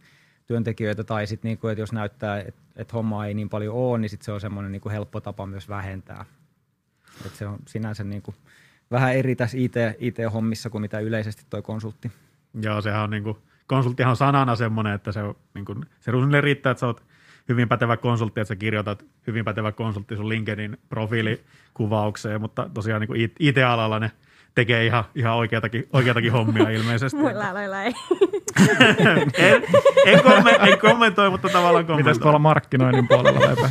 työntekijöitä, 0.52 1.04
tai 1.04 1.28
sitten 1.28 1.50
niin 1.50 1.58
kuin, 1.58 1.72
että 1.72 1.82
jos 1.82 1.94
näyttää, 1.94 2.40
että, 2.40 2.62
että 2.76 2.94
homma 2.94 3.26
ei 3.26 3.34
niin 3.34 3.50
paljon 3.50 3.76
ole, 3.76 3.98
niin 3.98 4.10
sitten 4.10 4.26
se 4.26 4.32
on 4.32 4.42
semmoinen 4.42 4.72
niin 4.72 4.82
kuin 4.82 4.94
helppo 4.94 5.22
tapa 5.22 5.46
myös 5.46 5.70
vähentää. 5.70 6.26
Et 7.26 7.36
se 7.36 7.48
on 7.48 7.60
sinänsä 7.68 8.04
niin 8.04 8.22
kuin 8.22 8.36
vähän 8.92 9.16
eri 9.16 9.36
tässä 9.36 9.58
IT, 9.58 9.74
IT-hommissa 10.00 10.70
kuin 10.70 10.82
mitä 10.82 11.00
yleisesti 11.00 11.44
tuo 11.50 11.62
konsultti. 11.62 12.12
Joo, 12.62 12.82
sehän 12.82 13.02
on 13.02 13.10
niin 13.10 13.24
kuin, 13.24 13.38
konsulttihan 13.68 14.10
on 14.10 14.18
sanana 14.18 14.56
semmoinen, 14.56 14.94
että 14.94 15.12
se, 15.12 15.24
on, 15.24 15.36
niin 15.54 15.66
kuin, 15.66 15.86
se 16.00 16.12
riittää, 16.42 16.72
että 16.72 16.80
sä 16.80 16.88
oot 16.88 17.04
hyvin 17.50 17.68
pätevä 17.68 17.98
konsultti, 17.98 18.42
että 18.42 18.48
sä 18.48 18.56
kirjoitat 18.56 19.06
hyvin 19.28 19.46
pätevä 19.46 19.72
konsultti 19.72 20.16
sun 20.16 20.30
LinkedIn 20.30 20.78
profiilikuvaukseen, 20.90 22.42
mutta 22.42 22.70
tosiaan 22.74 23.02
niin 23.02 23.32
IT-alalla 23.40 24.00
ne 24.00 24.12
tekee 24.56 24.86
ihan, 24.86 25.04
ihan 25.16 25.36
oikeatakin, 25.36 25.88
oikeatakin 25.94 26.32
hommia 26.32 26.70
ilmeisesti. 26.70 27.18
Muilla 27.18 27.50
aloilla 27.50 27.84
ei. 27.84 27.94
en, 29.34 29.64
en, 30.06 30.24
kommentoi, 30.24 30.72
en 30.72 30.80
kommentoi, 30.80 31.30
mutta 31.30 31.50
tavallaan 31.50 31.86
kommentoi. 31.86 32.14
Mitäs 32.14 32.22
tuolla 32.22 32.40
markkinoinnin 32.40 33.08
puolella 33.08 33.40
lepä? 33.40 33.70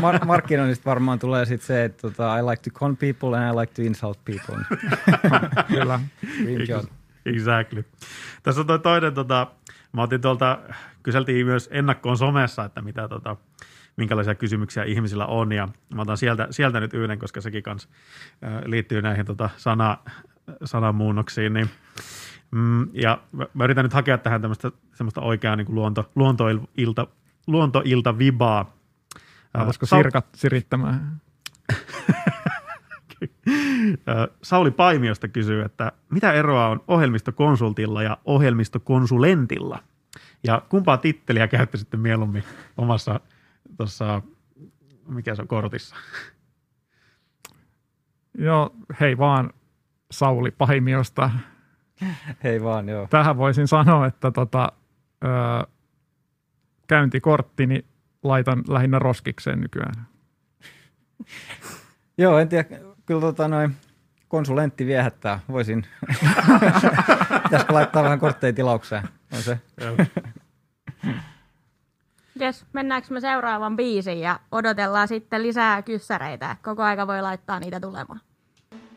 mar- 0.00 0.24
markkinoinnista 0.24 0.90
varmaan 0.90 1.18
tulee 1.18 1.44
sitten 1.44 1.66
se, 1.66 1.84
että 1.84 2.02
tota, 2.02 2.38
I 2.38 2.42
like 2.42 2.62
to 2.62 2.78
con 2.78 2.96
people 2.96 3.38
and 3.38 3.54
I 3.54 3.60
like 3.60 3.72
to 3.74 3.82
insult 3.82 4.18
people. 4.24 4.64
Kyllä. 5.68 6.00
Exactly. 7.26 7.84
Tässä 8.42 8.60
on 8.60 8.66
toi 8.66 8.78
toinen, 8.78 9.14
tota, 9.14 9.46
mä 9.92 10.02
otin 10.02 10.20
tuolta, 10.20 10.58
kyseltiin 11.02 11.46
myös 11.46 11.68
ennakkoon 11.72 12.18
somessa, 12.18 12.64
että 12.64 12.82
mitä 12.82 13.08
tota, 13.08 13.36
minkälaisia 13.96 14.34
kysymyksiä 14.34 14.84
ihmisillä 14.84 15.26
on, 15.26 15.52
ja 15.52 15.68
mä 15.94 16.02
otan 16.02 16.16
sieltä, 16.16 16.48
sieltä 16.50 16.80
nyt 16.80 16.94
yhden, 16.94 17.18
koska 17.18 17.40
sekin 17.40 17.62
kans 17.62 17.88
äh, 18.44 18.62
liittyy 18.64 19.02
näihin 19.02 19.26
tota, 19.26 19.50
sana, 19.56 19.98
sanamuunnoksiin, 20.64 21.52
niin 21.52 21.70
mm, 22.50 22.88
ja 22.92 23.18
mä 23.54 23.64
yritän 23.64 23.84
nyt 23.84 23.92
hakea 23.92 24.18
tähän 24.18 24.40
tämmöistä 24.40 24.72
semmoista 24.94 25.20
oikeaa 25.20 25.56
niin 25.56 25.66
kuin 25.66 25.74
luonto, 25.74 26.10
luontoilta, 26.14 27.06
luontoilta 27.46 28.18
vibaa. 28.18 28.76
Olisiko 29.54 29.86
sirkat 29.86 30.26
sirittämään? 30.34 31.20
Sauli 34.42 34.70
Paimiosta 34.70 35.28
kysyy, 35.28 35.62
että 35.62 35.92
mitä 36.10 36.32
eroa 36.32 36.68
on 36.68 36.80
ohjelmistokonsultilla 36.88 38.02
ja 38.02 38.18
ohjelmistokonsulentilla? 38.24 39.78
Ja 40.44 40.62
kumpaa 40.68 40.96
titteliä 40.96 41.48
käyttäisitte 41.48 41.96
mieluummin 41.96 42.44
omassa 42.76 43.20
tuossa, 43.76 44.22
mikä 45.08 45.34
se 45.34 45.42
on, 45.42 45.48
kortissa? 45.48 45.96
Joo, 48.38 48.70
hei 49.00 49.18
vaan 49.18 49.52
Sauli 50.10 50.50
Pahimiosta. 50.50 51.30
Hei 52.44 52.62
vaan, 52.62 52.88
joo. 52.88 53.06
Tähän 53.10 53.36
voisin 53.36 53.68
sanoa, 53.68 54.06
että 54.06 54.30
tota, 54.30 54.72
ö, 55.24 55.28
käyntikorttini 56.86 57.84
laitan 58.22 58.64
lähinnä 58.68 58.98
roskikseen 58.98 59.60
nykyään. 59.60 60.06
Joo, 62.18 62.38
en 62.38 62.48
tiedä, 62.48 62.64
kyllä 63.06 63.20
tota 63.20 63.48
noin 63.48 63.76
konsulentti 64.28 64.86
viehättää. 64.86 65.40
Voisin, 65.48 65.86
pitäisikö 67.42 67.74
laittaa 67.74 68.02
vähän 68.02 68.20
kortteja 68.20 68.52
tilaukseen? 68.52 69.08
On 69.32 69.42
se. 69.42 69.58
Jes, 72.40 72.66
mennäänkö 72.72 73.08
me 73.10 73.20
seuraavan 73.20 73.76
biisin 73.76 74.20
ja 74.20 74.40
odotellaan 74.52 75.08
sitten 75.08 75.42
lisää 75.42 75.82
kyssäreitä. 75.82 76.56
Koko 76.62 76.82
aika 76.82 77.06
voi 77.06 77.22
laittaa 77.22 77.60
niitä 77.60 77.80
tulemaan. 77.80 78.20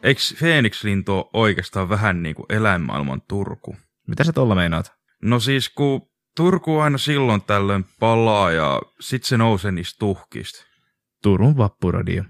Eikö 0.03 0.21
Phoenix-lintu 0.39 1.13
ole 1.13 1.25
oikeastaan 1.33 1.89
vähän 1.89 2.23
niin 2.23 2.35
kuin 2.35 2.45
eläinmaailman 2.49 3.21
Turku? 3.27 3.75
Mitä 4.07 4.23
sä 4.23 4.33
tuolla 4.33 4.55
meinaat? 4.55 4.93
No 5.21 5.39
siis 5.39 5.69
kun 5.69 6.01
Turku 6.35 6.79
aina 6.79 6.97
silloin 6.97 7.41
tällöin 7.41 7.85
palaa 7.99 8.51
ja 8.51 8.81
sit 8.99 9.23
se 9.23 9.37
nousee 9.37 9.71
niistä 9.71 9.99
tuhkista. 9.99 10.65
Turun 11.23 11.57
Vappuradio. 11.57 12.23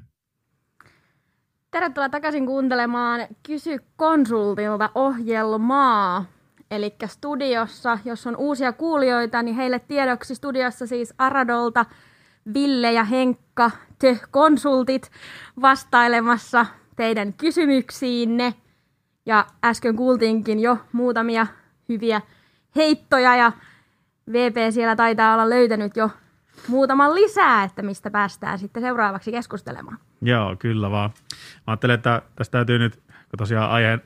Tervetuloa 1.72 2.10
takaisin 2.10 2.46
kuuntelemaan 2.46 3.28
Kysy 3.44 3.78
konsultilta 3.96 4.90
ohjelmaa. 4.96 6.26
Eli 6.72 6.96
studiossa, 7.06 8.00
jos 8.06 8.28
on 8.28 8.36
uusia 8.36 8.74
kuulijoita, 8.74 9.44
niin 9.44 9.56
heille 9.56 9.80
tiedoksi 9.80 10.36
studiossa 10.36 10.88
siis 10.88 11.14
Aradolta 11.18 11.86
Ville 12.54 12.92
ja 12.92 13.04
Henkka, 13.04 13.72
te 14.00 14.20
konsultit, 14.32 15.12
vastailemassa 15.62 16.66
teidän 16.96 17.34
kysymyksiinne. 17.34 18.54
Ja 19.26 19.46
äsken 19.66 19.96
kuultiinkin 19.96 20.60
jo 20.60 20.78
muutamia 20.92 21.48
hyviä 21.90 22.22
heittoja 22.76 23.36
ja 23.36 23.52
VP 24.32 24.56
siellä 24.74 24.96
taitaa 24.96 25.34
olla 25.34 25.50
löytänyt 25.50 25.98
jo 25.98 26.10
muutaman 26.68 27.16
lisää, 27.16 27.64
että 27.64 27.82
mistä 27.82 28.12
päästään 28.12 28.60
sitten 28.60 28.84
seuraavaksi 28.84 29.32
keskustelemaan. 29.32 29.98
Joo, 30.22 30.56
kyllä 30.60 30.92
vaan. 30.92 31.10
Mä 31.56 31.64
ajattelen, 31.68 31.94
että 31.94 32.22
tästä 32.36 32.52
täytyy 32.52 32.80
nyt, 32.80 32.96
kun 33.08 33.38
tosiaan 33.38 33.72
aiheen 33.72 34.02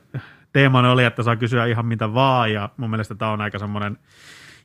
teemana 0.54 0.92
oli, 0.92 1.04
että 1.04 1.24
saa 1.24 1.36
kysyä 1.36 1.66
ihan 1.66 1.86
mitä 1.86 2.14
vaan, 2.14 2.54
ja 2.54 2.70
mun 2.78 2.90
mielestä 2.90 3.16
tämä 3.16 3.32
on 3.32 3.42
aika 3.42 3.60
semmoinen 3.60 3.98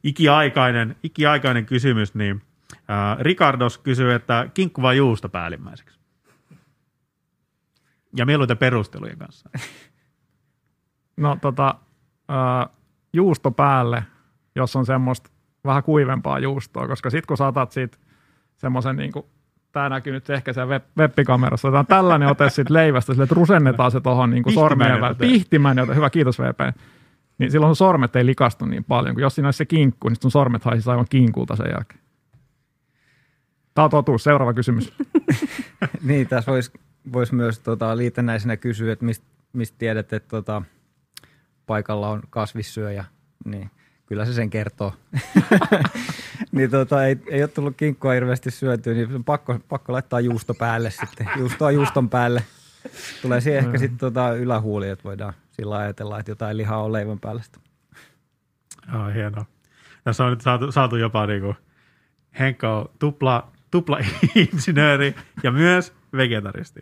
ikiaikainen, 0.04 0.96
ikiaikainen 1.02 1.66
kysymys, 1.66 2.14
niin 2.14 2.42
äh, 2.72 3.18
Ricardos 3.18 3.78
kysyy, 3.78 4.14
että 4.14 4.48
kinkku 4.54 4.82
vai 4.82 4.96
juusto 4.96 5.28
päällimmäiseksi? 5.28 5.98
Ja 8.16 8.26
mieluiten 8.26 8.58
perustelujen 8.58 9.18
kanssa. 9.18 9.50
No 11.16 11.38
tota, 11.40 11.74
äh, 12.30 12.76
juusto 13.12 13.50
päälle, 13.50 14.02
jos 14.54 14.76
on 14.76 14.86
semmoista 14.86 15.30
vähän 15.64 15.82
kuivempaa 15.82 16.38
juustoa, 16.38 16.88
koska 16.88 17.10
sitten 17.10 17.26
kun 17.26 17.36
saatat 17.36 17.72
siitä 17.72 17.98
semmoisen 18.56 18.96
niin 18.96 19.12
kuin 19.12 19.26
tämä 19.76 19.88
näkyy 19.88 20.12
nyt 20.12 20.30
ehkä 20.30 20.52
siellä 20.52 20.70
web, 20.70 20.84
web-kamerassa. 20.98 21.68
Otetaan 21.68 21.86
tällainen 21.86 22.28
ote 22.28 22.50
sitten 22.50 22.74
leivästä, 22.74 23.12
sille, 23.12 23.24
että 23.24 23.34
rusennetaan 23.34 23.90
se 23.90 24.00
tuohon 24.00 24.30
niin 24.30 24.54
sormeen. 24.54 25.16
Pihtimään, 25.18 25.78
joten 25.78 25.96
hyvä, 25.96 26.10
kiitos 26.10 26.38
VP. 26.38 26.76
Niin 27.38 27.50
silloin 27.50 27.68
sun 27.68 27.76
sormet 27.76 28.16
ei 28.16 28.26
likastu 28.26 28.64
niin 28.64 28.84
paljon, 28.84 29.14
kun 29.14 29.22
jos 29.22 29.34
siinä 29.34 29.46
olisi 29.46 29.56
se 29.56 29.64
kinkku, 29.64 30.08
niin 30.08 30.16
sun 30.22 30.30
sormet 30.30 30.64
haisisi 30.64 30.90
aivan 30.90 31.06
kinkulta 31.10 31.56
sen 31.56 31.70
jälkeen. 31.70 32.00
Tämä 33.74 33.84
on 33.84 33.90
totuus. 33.90 34.24
Seuraava 34.24 34.54
kysymys. 34.54 34.92
niin, 36.08 36.28
tässä 36.28 36.52
voisi 36.52 36.72
vois 37.12 37.32
myös 37.32 37.58
tota, 37.58 37.96
liitännäisenä 37.96 38.56
kysyä, 38.56 38.92
että 38.92 39.04
mistä 39.04 39.26
mist 39.52 39.74
tiedät, 39.78 40.12
että 40.12 40.28
tota, 40.28 40.62
paikalla 41.66 42.08
on 42.08 42.22
kasvissyöjä. 42.30 43.04
Niin 43.44 43.70
kyllä 44.06 44.24
se 44.24 44.32
sen 44.32 44.50
kertoo. 44.50 44.94
niin 46.52 46.70
tota, 46.70 47.06
ei, 47.06 47.16
ei 47.26 47.42
ole 47.42 47.48
tullut 47.48 47.76
kinkkua 47.76 48.12
hirveästi 48.12 48.50
syötyä, 48.50 48.94
niin 48.94 49.14
on 49.14 49.24
pakko, 49.24 49.58
pakko 49.68 49.92
laittaa 49.92 50.20
juusto 50.20 50.54
päälle 50.54 50.90
sitten. 50.90 51.28
Juustoa 51.36 51.70
juuston 51.70 52.10
päälle. 52.10 52.42
Tulee 53.22 53.40
siihen 53.40 53.64
ehkä 53.64 53.78
sitten 53.78 53.98
tota 53.98 54.34
ylähuuli, 54.34 54.88
että 54.88 55.04
voidaan 55.04 55.34
sillä 55.50 55.76
ajatella, 55.76 56.18
että 56.18 56.30
jotain 56.30 56.56
lihaa 56.56 56.82
on 56.82 56.92
leivän 56.92 57.20
päällä. 57.20 57.42
Oh, 58.94 59.14
hienoa. 59.14 59.44
Tässä 60.04 60.24
on 60.24 60.30
nyt 60.30 60.40
saatu, 60.40 60.72
saatu 60.72 60.96
jopa 60.96 61.26
niin 61.26 61.42
kuin 61.42 61.56
Henkka 62.38 62.78
on 62.78 62.90
tupla, 62.98 63.52
tupla 63.70 63.98
insinööri 64.52 65.14
ja 65.42 65.50
myös 65.50 65.92
vegetaristi. 66.12 66.80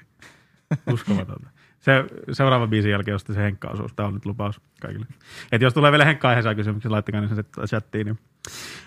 Uskomatonta 0.92 1.53
se 1.84 2.04
seuraava 2.32 2.66
biisin 2.66 2.90
jälkeen 2.90 3.14
on 3.14 3.34
se 3.34 3.42
Henkka-osuus. 3.42 3.92
Tämä 3.96 4.06
on 4.06 4.14
nyt 4.14 4.26
lupaus 4.26 4.60
kaikille. 4.80 5.06
Et 5.52 5.62
jos 5.62 5.74
tulee 5.74 5.90
vielä 5.90 6.04
Henkka-aiheisia 6.04 6.54
kysymyksiä, 6.54 6.90
laittakaa 6.90 7.20
ne 7.20 7.28
sitten 7.28 7.64
chattiin. 7.66 8.06
Niin. 8.06 8.18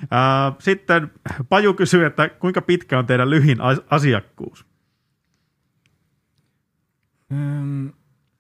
Uh, 0.01 0.55
sitten 0.59 1.11
Paju 1.49 1.73
kysyy, 1.73 2.05
että 2.05 2.29
kuinka 2.29 2.61
pitkä 2.61 2.99
on 2.99 3.05
teidän 3.05 3.29
lyhin 3.29 3.57
asiakkuus? 3.89 4.65
Hmm, 7.33 7.91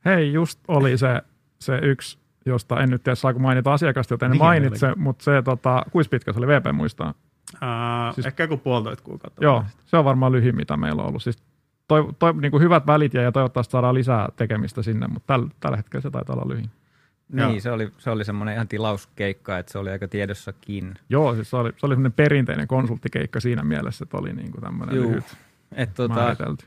hei, 0.05 0.33
just 0.33 0.59
oli 0.67 0.97
se, 0.97 1.21
se 1.59 1.79
yksi, 1.83 2.19
josta 2.45 2.79
en 2.79 2.89
nyt 2.89 3.03
tiedä 3.03 3.15
saako 3.15 3.39
mainita 3.39 3.73
asiakasta, 3.73 4.13
joten 4.13 4.31
en 4.31 4.37
mainitse, 4.37 4.93
mutta 4.95 5.23
se, 5.23 5.41
tota, 5.41 5.85
kuinka 5.91 6.09
pitkä 6.09 6.33
se 6.33 6.39
oli, 6.39 6.47
VP 6.47 6.65
muistaa? 6.73 7.13
Uh, 7.53 8.15
siis, 8.15 8.27
ehkä 8.27 8.43
joku 8.43 8.57
puolitoista 8.57 9.03
kuukautta. 9.03 9.43
Joo, 9.43 9.65
se 9.85 9.97
on 9.97 10.05
varmaan 10.05 10.31
lyhin, 10.31 10.55
mitä 10.55 10.77
meillä 10.77 11.01
on 11.01 11.07
ollut. 11.07 11.23
Siis 11.23 11.43
toi, 11.87 12.13
toi, 12.19 12.33
niin 12.33 12.51
kuin 12.51 12.63
hyvät 12.63 12.87
välit 12.87 13.13
ja, 13.13 13.21
ja 13.21 13.31
toivottavasti 13.31 13.71
saadaan 13.71 13.95
lisää 13.95 14.29
tekemistä 14.35 14.81
sinne, 14.81 15.07
mutta 15.07 15.33
täl, 15.33 15.47
tällä 15.59 15.77
hetkellä 15.77 16.01
se 16.01 16.09
taitaa 16.09 16.35
olla 16.35 16.53
lyhin. 16.53 16.69
Niin, 17.31 17.61
se 17.61 17.71
oli, 17.71 17.91
se 17.97 18.09
oli 18.09 18.25
semmoinen 18.25 18.55
ihan 18.55 18.67
tilauskeikka, 18.67 19.57
että 19.57 19.71
se 19.71 19.77
oli 19.77 19.89
aika 19.89 20.07
tiedossakin. 20.07 20.93
Joo, 21.09 21.35
siis 21.35 21.49
se 21.49 21.55
oli, 21.55 21.73
se 21.77 21.85
oli 21.85 21.93
semmoinen 21.93 22.13
perinteinen 22.13 22.67
konsulttikeikka 22.67 23.39
siinä 23.39 23.63
mielessä, 23.63 24.03
että 24.03 24.17
oli 24.17 24.33
niin 24.33 24.51
kuin 24.51 24.61
tämmöinen 24.61 24.95
Juu. 24.95 25.09
lyhyt 25.09 25.37
et 25.71 25.93
tota, 25.93 26.13
määritelty. 26.13 26.65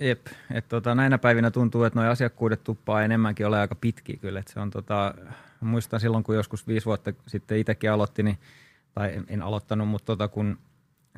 Jep, 0.00 0.26
että 0.50 0.68
tota, 0.68 0.94
näinä 0.94 1.18
päivinä 1.18 1.50
tuntuu, 1.50 1.84
että 1.84 2.00
nuo 2.00 2.10
asiakkuudet 2.10 2.64
tuppaa 2.64 3.02
enemmänkin 3.02 3.46
ole 3.46 3.58
aika 3.58 3.74
pitkiä 3.74 4.16
kyllä. 4.16 4.40
Että 4.40 4.52
se 4.52 4.60
on 4.60 4.70
tota, 4.70 5.14
muistan 5.60 6.00
silloin, 6.00 6.24
kun 6.24 6.34
joskus 6.34 6.66
viisi 6.66 6.86
vuotta 6.86 7.12
sitten 7.26 7.58
itsekin 7.58 7.92
aloitti, 7.92 8.22
niin, 8.22 8.38
tai 8.94 9.14
en, 9.14 9.24
en 9.28 9.42
aloittanut, 9.42 9.88
mutta 9.88 10.06
tota, 10.06 10.28
kun 10.28 10.58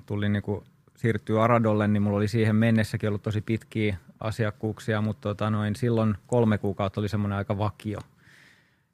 tulin 0.06 0.32
niin 0.32 0.42
kuin 0.42 0.64
siirtyä 0.96 1.42
Aradolle, 1.42 1.88
niin 1.88 2.02
mulla 2.02 2.16
oli 2.16 2.28
siihen 2.28 2.56
mennessäkin 2.56 3.08
ollut 3.08 3.22
tosi 3.22 3.40
pitkiä 3.40 3.96
asiakkuuksia, 4.20 5.00
mutta 5.00 5.28
tota 5.28 5.50
noin, 5.50 5.76
silloin 5.76 6.14
kolme 6.26 6.58
kuukautta 6.58 7.00
oli 7.00 7.08
semmoinen 7.08 7.38
aika 7.38 7.58
vakio. 7.58 7.98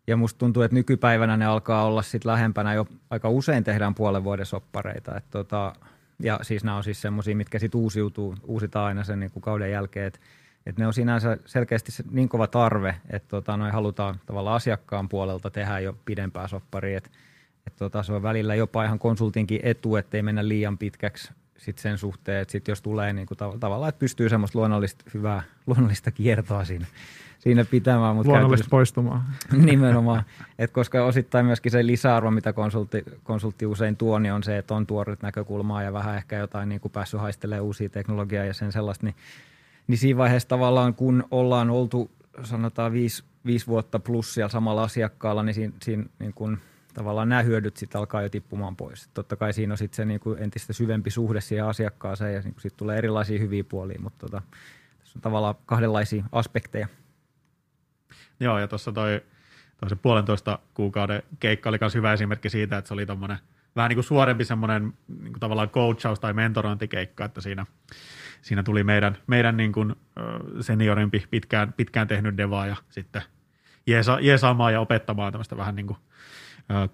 Ja 0.06 0.16
musta 0.16 0.38
tuntuu, 0.38 0.62
että 0.62 0.74
nykypäivänä 0.74 1.36
ne 1.36 1.46
alkaa 1.46 1.84
olla 1.84 2.02
sit 2.02 2.24
lähempänä 2.24 2.74
jo 2.74 2.86
aika 3.10 3.28
usein 3.28 3.64
tehdään 3.64 3.94
puolen 3.94 4.24
vuoden 4.24 4.46
soppareita. 4.46 5.16
Et 5.16 5.24
tota, 5.30 5.72
ja 6.18 6.38
siis 6.42 6.64
nämä 6.64 6.76
on 6.76 6.84
siis 6.84 7.02
semmoisia, 7.02 7.36
mitkä 7.36 7.58
sitten 7.58 7.80
uusiutuu, 7.80 8.34
uusitaan 8.46 8.86
aina 8.86 9.04
sen 9.04 9.20
niin 9.20 9.30
kauden 9.40 9.70
jälkeen. 9.70 10.06
Et, 10.06 10.20
et 10.66 10.78
ne 10.78 10.86
on 10.86 10.94
sinänsä 10.94 11.36
selkeästi 11.46 11.92
se 11.92 12.04
niin 12.10 12.28
kova 12.28 12.46
tarve, 12.46 12.94
että 13.10 13.28
tota, 13.28 13.56
noin 13.56 13.72
halutaan 13.72 14.20
tavallaan 14.26 14.56
asiakkaan 14.56 15.08
puolelta 15.08 15.50
tehdä 15.50 15.78
jo 15.78 15.96
pidempää 16.04 16.48
sopparia. 16.48 16.98
Et, 16.98 17.10
et 17.66 17.76
tota, 17.76 18.02
se 18.02 18.12
on 18.12 18.22
välillä 18.22 18.54
jopa 18.54 18.84
ihan 18.84 18.98
konsultinkin 18.98 19.60
etu, 19.62 19.96
ettei 19.96 20.22
mennä 20.22 20.48
liian 20.48 20.78
pitkäksi 20.78 21.32
sit 21.58 21.78
sen 21.78 21.98
suhteen, 21.98 22.42
että 22.42 22.52
sit 22.52 22.68
jos 22.68 22.82
tulee 22.82 23.12
niin 23.12 23.26
kuin 23.26 23.38
tav- 23.38 23.58
tavallaan, 23.58 23.88
että 23.88 23.98
pystyy 23.98 24.28
semmoista 24.28 24.58
luonnollista, 24.58 25.04
hyvää 25.14 25.42
luonnollista 25.66 26.10
kiertoa 26.10 26.64
siinä, 26.64 26.86
siinä 27.38 27.64
pitämään. 27.64 28.16
Mutta 28.16 28.32
Luonnollista 28.32 28.66
poistumaa. 28.70 29.24
Nimenomaan, 29.52 30.22
Et 30.58 30.70
koska 30.70 31.04
osittain 31.04 31.46
myöskin 31.46 31.72
se 31.72 31.86
lisäarvo, 31.86 32.30
mitä 32.30 32.52
konsultti, 32.52 33.04
konsultti 33.24 33.66
usein 33.66 33.96
tuo, 33.96 34.18
niin 34.18 34.32
on 34.32 34.42
se, 34.42 34.58
että 34.58 34.74
on 34.74 34.86
tuoret 34.86 35.22
näkökulmaa 35.22 35.82
ja 35.82 35.92
vähän 35.92 36.16
ehkä 36.16 36.36
jotain 36.36 36.68
niin 36.68 36.80
kuin 36.80 36.92
päässyt 36.92 37.20
haistelemaan 37.20 37.64
uusia 37.64 37.88
teknologiaa 37.88 38.44
ja 38.44 38.54
sen 38.54 38.72
sellaista, 38.72 39.06
niin, 39.06 39.14
niin 39.86 39.98
siinä 39.98 40.18
vaiheessa 40.18 40.48
tavallaan 40.48 40.94
kun 40.94 41.24
ollaan 41.30 41.70
oltu 41.70 42.10
sanotaan 42.44 42.92
viisi, 42.92 43.24
viisi 43.46 43.66
vuotta 43.66 43.98
plus 43.98 44.34
siellä 44.34 44.48
samalla 44.48 44.82
asiakkaalla, 44.82 45.42
niin 45.42 45.54
siinä, 45.54 45.72
siinä 45.82 46.04
niin 46.18 46.34
kuin, 46.34 46.58
tavallaan 46.98 47.28
nämä 47.28 47.42
hyödyt 47.42 47.76
sitten 47.76 47.98
alkaa 47.98 48.22
jo 48.22 48.28
tippumaan 48.28 48.76
pois. 48.76 49.08
Totta 49.14 49.36
kai 49.36 49.52
siinä 49.52 49.74
on 49.74 49.78
sitten 49.78 49.96
se 49.96 50.04
niin 50.04 50.20
kuin 50.20 50.42
entistä 50.42 50.72
syvempi 50.72 51.10
suhde 51.10 51.40
siihen 51.40 51.66
asiakkaaseen 51.66 52.34
ja 52.34 52.40
niin 52.40 52.54
sitten 52.58 52.78
tulee 52.78 52.98
erilaisia 52.98 53.38
hyviä 53.38 53.64
puolia, 53.64 53.98
mutta 54.00 54.18
tota, 54.26 54.42
tässä 54.98 55.18
on 55.18 55.22
tavallaan 55.22 55.54
kahdenlaisia 55.66 56.24
aspekteja. 56.32 56.88
Joo, 58.40 58.58
ja 58.58 58.68
tuossa 58.68 58.92
toi, 58.92 59.20
toi 59.76 59.88
se 59.88 59.96
puolentoista 59.96 60.58
kuukauden 60.74 61.22
keikka 61.40 61.68
oli 61.68 61.78
myös 61.80 61.94
hyvä 61.94 62.12
esimerkki 62.12 62.50
siitä, 62.50 62.78
että 62.78 62.88
se 62.88 62.94
oli 62.94 63.06
tommonen 63.06 63.38
vähän 63.76 63.88
niin 63.88 63.96
kuin 63.96 64.04
suorempi 64.04 64.44
semmoinen 64.44 64.92
niin 65.08 65.32
kuin 65.32 65.40
tavallaan 65.40 65.70
coachaus- 65.70 66.20
tai 66.20 66.32
mentorointikeikka, 66.32 67.24
että 67.24 67.40
siinä, 67.40 67.66
siinä 68.42 68.62
tuli 68.62 68.84
meidän, 68.84 69.18
meidän 69.26 69.56
niin 69.56 69.72
kuin 69.72 69.96
seniorimpi, 70.60 71.26
pitkään, 71.30 71.72
pitkään 71.72 72.08
tehnyt 72.08 72.36
devaa 72.36 72.66
ja 72.66 72.76
sitten 72.90 73.22
jeesa, 73.86 74.20
jeesaamaan 74.20 74.72
ja 74.72 74.80
opettamaan 74.80 75.32
tämmöistä 75.32 75.56
vähän 75.56 75.76
niin 75.76 75.86
kuin 75.86 75.98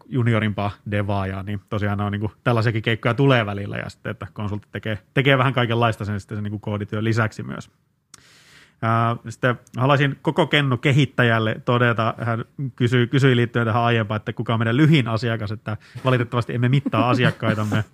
juniorimpaa 0.07 0.71
devaajaa, 0.91 1.43
niin 1.43 1.61
tosiaan 1.69 2.01
on 2.01 2.13
niin 2.13 2.21
kuin, 2.21 2.33
tällaisiakin 2.45 2.83
keikkoja 2.83 3.15
tulee 3.15 3.47
välillä 3.47 3.77
ja 3.77 3.89
sitten, 3.89 4.11
että 4.11 4.27
konsultti 4.33 4.69
tekee, 4.73 4.99
tekee 5.15 5.39
vähän 5.39 5.53
kaikenlaista 5.53 6.05
sen 6.05 6.21
sitten 6.21 6.37
sen 6.37 6.43
niin 6.43 6.51
kuin 6.51 6.61
koodityön 6.61 7.05
lisäksi 7.05 7.43
myös. 7.43 7.71
Sitten 9.29 9.59
haluaisin 9.77 10.19
koko 10.23 10.47
Kenno 10.47 10.77
kehittäjälle 10.77 11.61
todeta, 11.65 12.15
hän 12.19 12.45
kysyi, 12.77 13.07
kysyi 13.07 13.37
liittyen 13.37 13.67
tähän 13.67 13.83
aiempaan, 13.83 14.17
että 14.17 14.33
kuka 14.33 14.53
on 14.55 14.61
meidän 14.61 14.77
lyhin 14.77 15.09
asiakas, 15.09 15.53
että 15.53 15.77
valitettavasti 16.05 16.55
emme 16.55 16.69
mittaa 16.69 17.11
asiakkaitamme. 17.11 17.85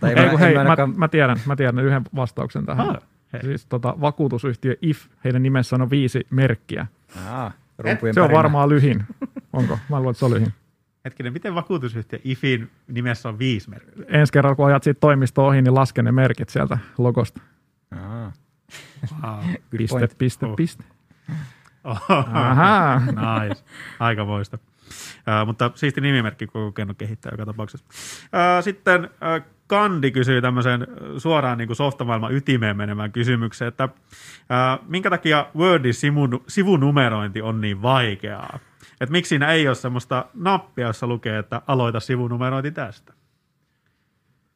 Tai 0.00 0.12
Ei, 0.12 0.30
kun 0.30 0.38
hei, 0.38 0.54
mä, 0.54 0.76
mä, 0.96 1.08
tiedän, 1.08 1.36
mä 1.46 1.56
tiedän 1.56 1.78
yhden 1.78 2.02
vastauksen 2.16 2.66
tähän. 2.66 2.88
Ah, 2.88 2.96
siis 3.40 3.66
tota, 3.66 3.94
vakuutusyhtiö 4.00 4.76
IF, 4.82 5.06
heidän 5.24 5.42
nimessään 5.42 5.82
on 5.82 5.90
viisi 5.90 6.26
merkkiä. 6.30 6.86
Ah, 7.28 7.54
se 8.12 8.20
on 8.20 8.32
varmaan 8.32 8.68
lyhin. 8.68 9.04
Onko? 9.52 9.78
Mä 9.88 9.96
luulen, 9.96 10.10
että 10.10 10.18
se 10.18 10.24
on 10.24 10.34
lyhin. 10.34 10.54
Hetkinen, 11.04 11.32
miten 11.32 11.54
vakuutusyhtiö 11.54 12.18
IFin 12.24 12.70
nimessä 12.88 13.28
on 13.28 13.38
viisi 13.38 13.70
merkkiä? 13.70 14.04
Ensi 14.08 14.32
kerralla, 14.32 14.56
kun 14.56 14.66
ajat 14.66 14.82
siitä 14.82 15.00
toimistoon 15.00 15.48
ohi, 15.48 15.62
niin 15.62 15.74
laske 15.74 16.02
ne 16.02 16.12
merkit 16.12 16.48
sieltä 16.48 16.78
logosta. 16.98 17.40
Wow. 19.22 19.44
piste, 19.70 20.08
piste, 20.18 20.46
oh. 20.46 20.56
piste. 20.56 20.84
Oh. 21.84 22.02
Aha. 22.34 23.00
nice. 23.06 23.64
Aika 24.00 24.26
voista. 24.26 24.58
Uh, 24.88 25.46
mutta 25.46 25.70
siisti 25.74 26.00
nimimerkki 26.00 26.46
koko 26.46 26.72
kenno 26.72 26.94
kehittää 26.94 27.32
joka 27.32 27.46
tapauksessa. 27.46 27.86
Uh, 27.88 28.64
sitten 28.64 29.04
uh, 29.04 29.58
Kandi 29.68 30.10
kysyy 30.10 30.42
tämmöisen 30.42 30.86
suoraan 31.18 31.58
niin 31.58 31.68
kuin 31.68 31.76
softamaailman 31.76 32.34
ytimeen 32.34 32.76
menemään 32.76 33.12
kysymyksen, 33.12 33.68
että 33.68 33.84
uh, 33.84 34.86
minkä 34.86 35.10
takia 35.10 35.46
Wordin 35.56 35.94
sivun, 35.94 36.44
sivunumerointi 36.48 37.42
on 37.42 37.60
niin 37.60 37.82
vaikeaa? 37.82 38.58
Että 39.00 39.12
miksi 39.12 39.28
siinä 39.28 39.52
ei 39.52 39.68
ole 39.68 39.74
semmoista 39.74 40.26
nappia, 40.34 40.86
jossa 40.86 41.06
lukee, 41.06 41.38
että 41.38 41.62
aloita 41.66 42.00
sivunumerointi 42.00 42.70
tästä? 42.70 43.12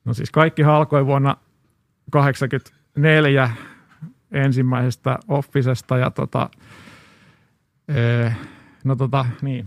No 0.05 0.15
siis 0.15 0.31
kaikki 0.31 0.65
alkoi 0.65 1.07
vuonna 1.07 1.37
1984 2.13 3.51
ensimmäisestä 4.31 5.19
Officesta 5.29 5.97
ja 5.97 6.11
tota, 6.11 6.51
ee, 7.89 8.37
no 8.85 8.97
tota, 8.97 9.27
niin. 9.43 9.67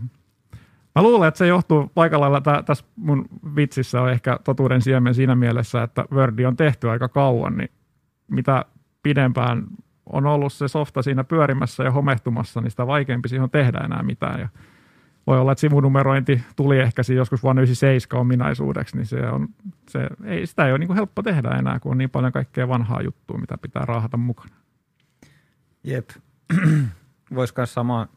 Mä 0.95 1.03
luulen, 1.03 1.27
että 1.27 1.37
se 1.37 1.47
johtuu 1.47 1.91
paikalla 1.93 2.41
tä, 2.41 2.63
tässä 2.65 2.85
mun 2.95 3.25
vitsissä 3.55 4.01
on 4.01 4.11
ehkä 4.11 4.39
totuuden 4.43 4.81
siemen 4.81 5.15
siinä 5.15 5.35
mielessä, 5.35 5.83
että 5.83 6.05
Wordi 6.11 6.45
on 6.45 6.55
tehty 6.55 6.89
aika 6.89 7.09
kauan, 7.09 7.57
niin 7.57 7.71
mitä 8.27 8.65
pidempään 9.03 9.67
on 10.05 10.25
ollut 10.25 10.53
se 10.53 10.67
softa 10.67 11.01
siinä 11.01 11.23
pyörimässä 11.23 11.83
ja 11.83 11.91
homehtumassa, 11.91 12.61
niin 12.61 12.71
sitä 12.71 12.87
vaikeampi 12.87 13.29
siihen 13.29 13.43
on 13.43 13.49
tehdä 13.49 13.77
enää 13.77 14.03
mitään. 14.03 14.39
Ja 14.39 14.49
voi 15.27 15.39
olla, 15.39 15.51
että 15.51 15.59
sivunumerointi 15.59 16.43
tuli 16.55 16.79
ehkä 16.79 17.01
joskus 17.15 17.43
vuonna 17.43 17.61
97 17.61 18.21
ominaisuudeksi, 18.21 18.97
niin 18.97 19.05
se 19.05 19.29
on, 19.29 19.47
se, 19.89 20.07
ei, 20.23 20.47
sitä 20.47 20.65
ei 20.65 20.71
ole 20.71 20.79
niin 20.79 20.87
kuin 20.87 20.97
helppo 20.97 21.23
tehdä 21.23 21.49
enää, 21.49 21.79
kun 21.79 21.91
on 21.91 21.97
niin 21.97 22.09
paljon 22.09 22.31
kaikkea 22.31 22.67
vanhaa 22.67 23.01
juttua, 23.01 23.37
mitä 23.37 23.57
pitää 23.57 23.85
raahata 23.85 24.17
mukana. 24.17 24.55
Jep. 25.83 26.09
Voisi 27.35 27.53
samaa, 27.65 28.07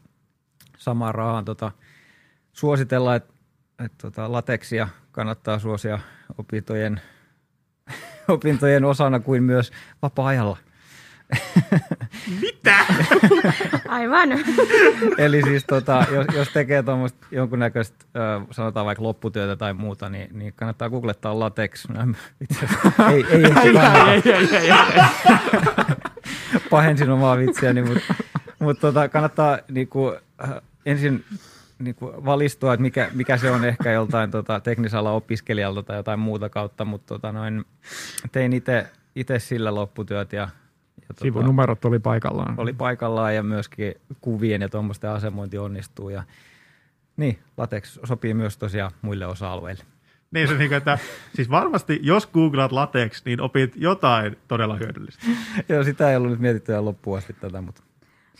samaa 0.77 1.11
rahaa 1.11 1.43
tota, 1.43 1.71
suositella, 2.59 3.15
että 3.15 3.33
et, 3.85 3.91
tota, 4.01 4.31
lateksia 4.31 4.87
kannattaa 5.11 5.59
suosia 5.59 5.99
opintojen, 6.37 7.01
opintojen 8.27 8.85
osana 8.85 9.19
kuin 9.19 9.43
myös 9.43 9.71
vapaa-ajalla. 10.01 10.57
Mitä? 12.41 12.75
Aivan. 13.87 14.29
Eli 15.17 15.41
siis 15.41 15.65
tota, 15.65 16.05
jos, 16.11 16.25
jos 16.35 16.49
tekee 16.49 16.83
tuommoista 16.83 17.27
jonkunnäköistä, 17.31 18.05
sanotaan 18.51 18.85
vaikka 18.85 19.03
lopputyötä 19.03 19.55
tai 19.55 19.73
muuta, 19.73 20.09
niin, 20.09 20.39
niin 20.39 20.53
kannattaa 20.53 20.89
googlettaa 20.89 21.39
latex. 21.39 21.85
ei, 21.89 23.25
ei, 23.29 23.43
ei, 23.43 23.43
ei, 23.43 23.77
ei, 24.25 24.33
ei, 24.33 24.57
ei, 24.57 24.71
ei. 24.71 24.73
Pahensin 26.69 27.09
omaa 27.09 27.37
vitsiäni, 27.37 27.81
mutta 27.81 28.13
mut 28.59 28.79
tota, 28.79 29.09
kannattaa 29.09 29.59
niinku, 29.71 30.13
äh, 30.43 30.53
ensin 30.85 31.25
niinku 31.79 32.13
valistua, 32.25 32.73
että 32.73 32.81
mikä, 32.81 33.09
mikä 33.13 33.37
se 33.37 33.51
on 33.51 33.65
ehkä 33.65 33.91
joltain 33.91 34.31
tota, 34.31 34.59
teknisellä 34.59 35.11
opiskelijalta 35.11 35.83
tai 35.83 35.97
jotain 35.97 36.19
muuta 36.19 36.49
kautta, 36.49 36.85
mutta 36.85 37.07
tota, 37.07 37.31
noin, 37.31 37.65
tein 38.31 38.53
itse 39.15 39.39
sillä 39.39 39.75
lopputyöt 39.75 40.33
ja 40.33 40.49
Tota, 41.09 41.21
Sivunumerot 41.21 41.85
oli 41.85 41.99
paikallaan. 41.99 42.55
Oli 42.57 42.73
paikallaan 42.73 43.35
ja 43.35 43.43
myöskin 43.43 43.93
kuvien 44.21 44.61
ja 44.61 44.69
tuommoisten 44.69 45.09
asemointi 45.09 45.57
onnistuu. 45.57 46.09
Ja, 46.09 46.23
niin, 47.17 47.39
latex 47.57 47.99
sopii 48.03 48.33
myös 48.33 48.57
tosiaan 48.57 48.91
muille 49.01 49.25
osa-alueille. 49.25 49.83
Niin 50.31 50.47
se 50.47 50.53
niin, 50.53 50.73
että 50.73 50.97
siis 51.35 51.49
varmasti 51.49 51.99
jos 52.01 52.27
googlaat 52.27 52.71
latex, 52.71 53.25
niin 53.25 53.41
opit 53.41 53.73
jotain 53.75 54.37
todella 54.47 54.75
hyödyllistä. 54.75 55.25
Joo, 55.69 55.83
sitä 55.83 56.09
ei 56.09 56.17
ollut 56.17 56.31
nyt 56.31 56.39
mietitty 56.39 56.71
ja 56.71 56.85
loppuun 56.85 57.17
asti 57.17 57.33
tätä, 57.33 57.61
mutta 57.61 57.83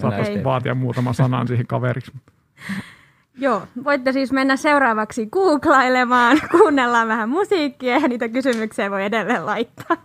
Saattaisi 0.02 0.44
vaatia 0.44 0.76
muutama 0.76 1.14
sanan 1.14 1.48
siihen 1.48 1.68
kaveriksi. 1.68 2.12
Joo, 3.38 3.68
voitte 3.84 4.12
siis 4.12 4.32
mennä 4.32 4.56
seuraavaksi 4.56 5.26
googlailemaan, 5.26 6.42
kuunnellaan 6.52 7.08
vähän 7.08 7.30
musiikkia 7.30 7.98
ja 7.98 8.08
niitä 8.08 8.30
kysymyksiä 8.30 8.92
voi 8.92 9.04
edelleen 9.04 9.46
laittaa. 9.46 9.98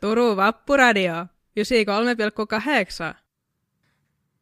Turun 0.00 0.36
Vappuradio 0.36 1.12
93,8. 1.60 3.14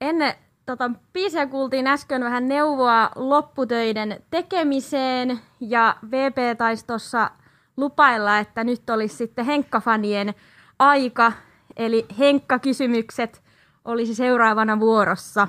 Ennen 0.00 0.34
tota, 0.66 0.90
biisiä 1.12 1.46
kuultiin 1.46 1.86
äsken 1.86 2.24
vähän 2.24 2.48
neuvoa 2.48 3.10
lopputöiden 3.14 4.22
tekemiseen 4.30 5.40
ja 5.60 5.96
VP 6.10 6.58
taisi 6.58 6.86
tuossa 6.86 7.30
lupailla, 7.76 8.38
että 8.38 8.64
nyt 8.64 8.90
olisi 8.90 9.16
sitten 9.16 9.46
Henkka-fanien 9.46 10.34
aika, 10.78 11.32
eli 11.76 12.06
Henkka-kysymykset 12.18 13.42
olisi 13.84 14.14
seuraavana 14.14 14.80
vuorossa. 14.80 15.48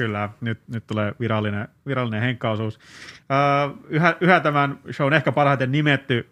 Kyllä, 0.00 0.28
nyt, 0.40 0.60
nyt 0.68 0.86
tulee 0.86 1.14
virallinen, 1.20 1.68
virallinen 1.86 2.22
henkkaosuus. 2.22 2.76
Uh, 2.76 3.86
yhä, 3.88 4.16
yhä 4.20 4.40
tämän 4.40 4.78
shown 4.92 5.12
ehkä 5.12 5.32
parhaiten 5.32 5.72
nimetty 5.72 6.28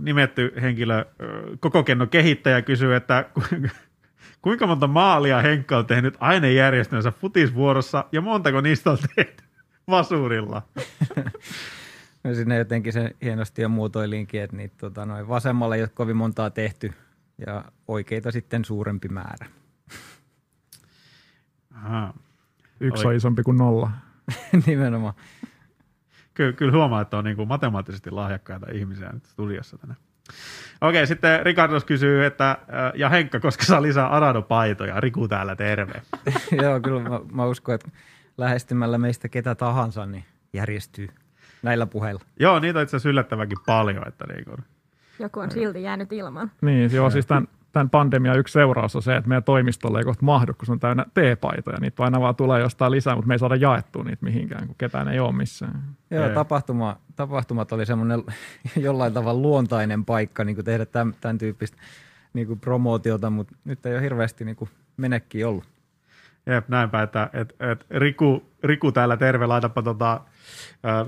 nimetty 0.00 0.52
henkilö, 0.62 1.04
koko 1.60 1.82
kenno 1.82 2.06
kehittäjä 2.06 2.62
kysyy, 2.62 2.94
että 2.94 3.30
kuinka 4.42 4.66
monta 4.66 4.86
maalia 4.86 5.40
Henkka 5.40 5.78
on 5.78 5.86
tehnyt 5.86 6.16
ainejärjestönsä 6.20 7.10
futisvuorossa 7.10 8.04
ja 8.12 8.20
montako 8.20 8.60
niistä 8.60 8.90
on 8.90 8.98
tehty 9.16 9.44
vasurilla? 9.90 10.62
Ja 12.24 12.34
sinne 12.36 12.58
jotenkin 12.58 12.92
se 12.92 13.10
hienosti 13.22 13.62
jo 13.62 13.68
muotoilinkin, 13.68 14.42
että 14.42 14.56
niitä 14.56 14.74
tota, 14.78 15.06
noin 15.06 15.28
vasemmalla 15.28 15.76
ei 15.76 15.82
ole 15.82 15.90
kovin 15.94 16.16
montaa 16.16 16.50
tehty 16.50 16.92
ja 17.46 17.64
oikeita 17.88 18.30
sitten 18.30 18.64
suurempi 18.64 19.08
määrä. 19.08 19.46
Aha. 21.74 22.14
Yksi 22.82 23.06
Oli- 23.06 23.12
on 23.12 23.16
isompi 23.16 23.42
kuin 23.42 23.56
nolla. 23.56 23.90
Nimenomaan. 24.66 25.14
Kyllä, 26.34 26.52
kyllä 26.52 26.72
huomaa, 26.72 27.00
että 27.00 27.18
on 27.18 27.24
niin 27.24 27.36
kuin 27.36 27.48
matemaattisesti 27.48 28.10
lahjakkaita 28.10 28.66
ihmisiä 28.72 29.10
nyt 29.12 29.24
studiossa 29.24 29.78
tänään. 29.78 29.98
Okei, 30.80 31.06
sitten 31.06 31.46
Ricardos 31.46 31.84
kysyy, 31.84 32.24
että 32.24 32.50
äh, 32.50 32.58
ja 32.94 33.08
Henkka, 33.08 33.40
koska 33.40 33.64
saa 33.64 33.82
lisää 33.82 34.08
Arado-paitoja? 34.08 35.00
Riku 35.00 35.28
täällä, 35.28 35.56
terve. 35.56 36.02
Joo, 36.62 36.80
kyllä 36.80 37.00
mä, 37.00 37.20
mä 37.32 37.46
uskon, 37.46 37.74
että 37.74 37.90
lähestymällä 38.38 38.98
meistä 38.98 39.28
ketä 39.28 39.54
tahansa, 39.54 40.06
niin 40.06 40.24
järjestyy 40.52 41.08
näillä 41.62 41.86
puheilla. 41.86 42.20
Joo, 42.40 42.58
niitä 42.58 42.78
on 42.78 42.82
itse 42.82 42.96
asiassa 42.96 43.08
yllättävänkin 43.08 43.58
paljon. 43.66 44.08
Että 44.08 44.24
niin 44.26 44.44
kuin, 44.44 44.58
Joku 45.18 45.40
on 45.40 45.50
silti 45.50 45.82
jäänyt 45.82 46.12
ilman. 46.12 46.50
Niin, 46.60 46.92
joo, 46.92 47.10
siis 47.10 47.26
tämän, 47.26 47.48
tämän 47.72 47.90
pandemian 47.90 48.38
yksi 48.38 48.52
seuraus 48.52 48.96
on 48.96 49.02
se, 49.02 49.16
että 49.16 49.28
meidän 49.28 49.44
toimistolle 49.44 49.98
ei 49.98 50.04
kohta 50.04 50.24
mahdu, 50.24 50.54
kun 50.54 50.66
se 50.66 50.72
on 50.72 50.80
täynnä 50.80 51.04
T-paitoja. 51.14 51.78
Niitä 51.80 52.02
aina 52.02 52.20
vaan 52.20 52.36
tulee 52.36 52.60
jostain 52.60 52.92
lisää, 52.92 53.14
mutta 53.14 53.28
me 53.28 53.34
ei 53.34 53.38
saada 53.38 53.56
jaettua 53.56 54.04
niitä 54.04 54.24
mihinkään, 54.24 54.66
kun 54.66 54.76
ketään 54.78 55.08
ei 55.08 55.20
ole 55.20 55.32
missään. 55.32 55.82
Joo, 56.10 56.28
Ei. 56.28 56.34
tapahtuma, 56.34 56.96
tapahtumat 57.16 57.72
oli 57.72 57.86
semmoinen 57.86 58.22
jollain 58.76 59.12
tavalla 59.12 59.42
luontainen 59.42 60.04
paikka 60.04 60.44
niin 60.44 60.56
kuin 60.56 60.64
tehdä 60.64 60.86
tämän, 60.86 61.14
tämän 61.20 61.38
tyyppistä 61.38 61.76
niin 62.32 62.46
kuin 62.46 62.60
promootiota, 62.60 63.30
mutta 63.30 63.56
nyt 63.64 63.86
ei 63.86 63.94
ole 63.94 64.02
hirveästi 64.02 64.44
niin 64.44 64.56
kuin 64.56 64.70
menekkiä 64.96 65.48
ollut. 65.48 65.64
Jep, 66.46 66.68
näinpä, 66.68 67.02
että 67.02 67.30
et, 67.32 67.54
et 67.60 67.86
Riku, 67.90 68.42
Riku 68.64 68.92
täällä 68.92 69.16
terve, 69.16 69.46
laitapa 69.46 69.82
tota, 69.82 70.20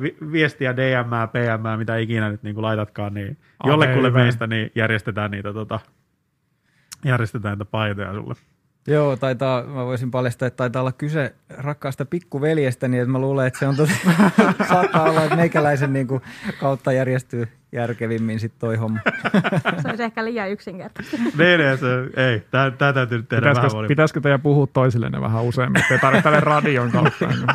vi, 0.00 0.16
viestiä 0.32 0.76
DM, 0.76 1.10
PM, 1.32 1.78
mitä 1.78 1.96
ikinä 1.96 2.28
nyt 2.28 2.42
niin 2.42 2.54
kuin 2.54 2.62
laitatkaan, 2.62 3.14
niin 3.14 3.38
jollekulle 3.64 4.10
meistä 4.10 4.46
niin 4.46 4.70
järjestetään 4.74 5.30
niitä, 5.30 5.52
tota, 5.52 5.80
järjestetään 7.04 7.58
niitä 7.58 7.70
paitoja 7.70 8.12
sulle. 8.14 8.34
Joo, 8.86 9.16
taitaa, 9.16 9.62
mä 9.62 9.84
voisin 9.84 10.10
paljastaa, 10.10 10.48
että 10.48 10.56
taitaa 10.56 10.82
olla 10.82 10.92
kyse 10.92 11.34
rakkaasta 11.50 12.04
pikkuveljestä, 12.04 12.88
niin 12.88 13.00
että 13.00 13.12
mä 13.12 13.18
luulen, 13.18 13.46
että 13.46 13.58
se 13.58 13.66
on 13.66 13.76
tosi, 13.76 13.92
saattaa 14.68 15.02
olla, 15.02 15.24
että 15.24 15.36
meikäläisen 15.36 15.92
niin 15.92 16.06
kuin, 16.06 16.22
kautta 16.60 16.92
järjestyy 16.92 17.48
järkevimmin 17.72 18.40
sitten 18.40 18.60
toi 18.60 18.76
homma. 18.76 18.98
Se 19.82 19.88
olisi 19.88 20.02
ehkä 20.02 20.24
liian 20.24 20.50
yksinkertaista. 20.50 21.16
Niin, 21.38 21.60
niin, 21.60 21.78
se, 21.78 21.86
ei, 22.16 22.42
tää 22.50 22.92
täytyy 22.92 23.18
nyt 23.18 23.28
tehdä 23.28 23.44
vähän 23.44 23.54
Pitäisikö, 23.54 23.76
moni- 23.76 23.88
pitäisikö 23.88 24.20
teidän 24.20 24.40
puhua 24.40 24.66
toisillenne 24.66 25.20
vähän 25.20 25.42
useammin, 25.42 25.82
ettei 25.82 25.98
tarvitse 25.98 26.22
tälle 26.22 26.40
radion 26.40 26.90
kautta. 26.90 27.26
Niin. 27.26 27.46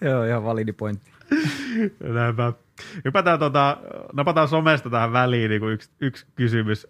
Joo, 0.00 0.24
ihan 0.24 0.44
validi 0.44 0.72
pointti. 0.72 1.10
Näinpä. 2.00 2.52
Hypätään 3.04 3.38
tota, 3.38 3.76
napataan 4.12 4.48
somesta 4.48 4.90
tähän 4.90 5.12
väliin 5.12 5.48
niin 5.48 5.60
kuin 5.60 5.72
yksi, 5.72 5.90
yksi 6.00 6.26
kysymys, 6.34 6.86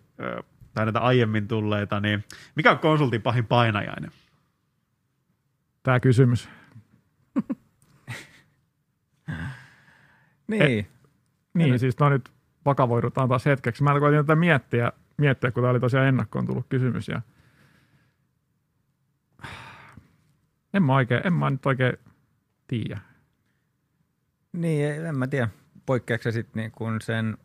tai 0.74 0.86
näitä 0.86 1.00
aiemmin 1.00 1.48
tulleita, 1.48 2.00
niin 2.00 2.24
mikä 2.54 2.70
on 2.70 2.78
konsultin 2.78 3.22
pahin 3.22 3.46
painajainen? 3.46 4.10
Tämä 5.82 6.00
kysymys. 6.00 6.48
Niin. 10.48 10.86
Niin, 11.54 11.78
siis 11.78 11.98
no 11.98 12.08
nyt 12.08 12.30
vakavoidutaan 12.64 13.28
taas 13.28 13.44
hetkeksi. 13.46 13.82
Mä 13.82 14.00
koitin 14.00 14.20
tätä 14.20 14.36
miettiä, 14.36 14.92
miettiä, 15.16 15.50
kun 15.50 15.62
tämä 15.62 15.70
oli 15.70 15.80
tosiaan 15.80 16.06
ennakkoon 16.06 16.46
tullut 16.46 16.66
kysymys. 16.68 17.08
Ja... 17.08 17.22
En 20.74 20.82
mä 20.82 20.94
oikein, 20.94 21.26
en 21.26 21.32
mä 21.32 21.50
nyt 21.50 21.66
oikein 21.66 21.92
tiedä. 22.66 23.00
Niin, 24.52 25.06
en 25.06 25.18
mä 25.18 25.26
tiedä. 25.26 25.48
Poikkeako 25.86 26.22
se 26.22 26.32
sitten 26.32 26.60
niin 26.60 26.72
kun 26.72 27.00
sen 27.00 27.38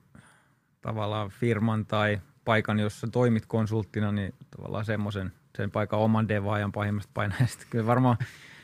tavallaan 0.82 1.30
firman 1.30 1.86
tai 1.86 2.22
paikan, 2.46 2.80
jossa 2.80 3.08
toimit 3.08 3.46
konsulttina, 3.46 4.12
niin 4.12 4.34
tavallaan 4.58 4.86
semmoisen 4.86 5.32
sen 5.58 5.72
paikan 5.72 6.00
oman 6.00 6.28
devaajan 6.28 6.72
pahimmasta 6.72 7.12
painajasta. 7.14 7.66
Kyllä 7.70 7.86
varmaan 7.86 8.18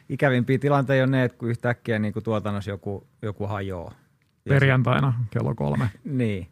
ikävimpiä 0.10 0.58
tilanteita 0.58 1.04
on 1.04 1.12
ne, 1.12 1.24
että 1.24 1.38
kun 1.38 1.50
yhtäkkiä 1.50 2.00
niin 2.00 2.14
kuin 2.14 2.24
tuotannossa 2.24 2.72
joku, 2.72 3.08
joku 3.22 3.48
hajoaa. 3.48 3.94
Ja 4.46 4.50
Perjantaina 4.50 5.14
kello 5.30 5.56
kolme. 5.56 5.90
Niin. 6.04 6.48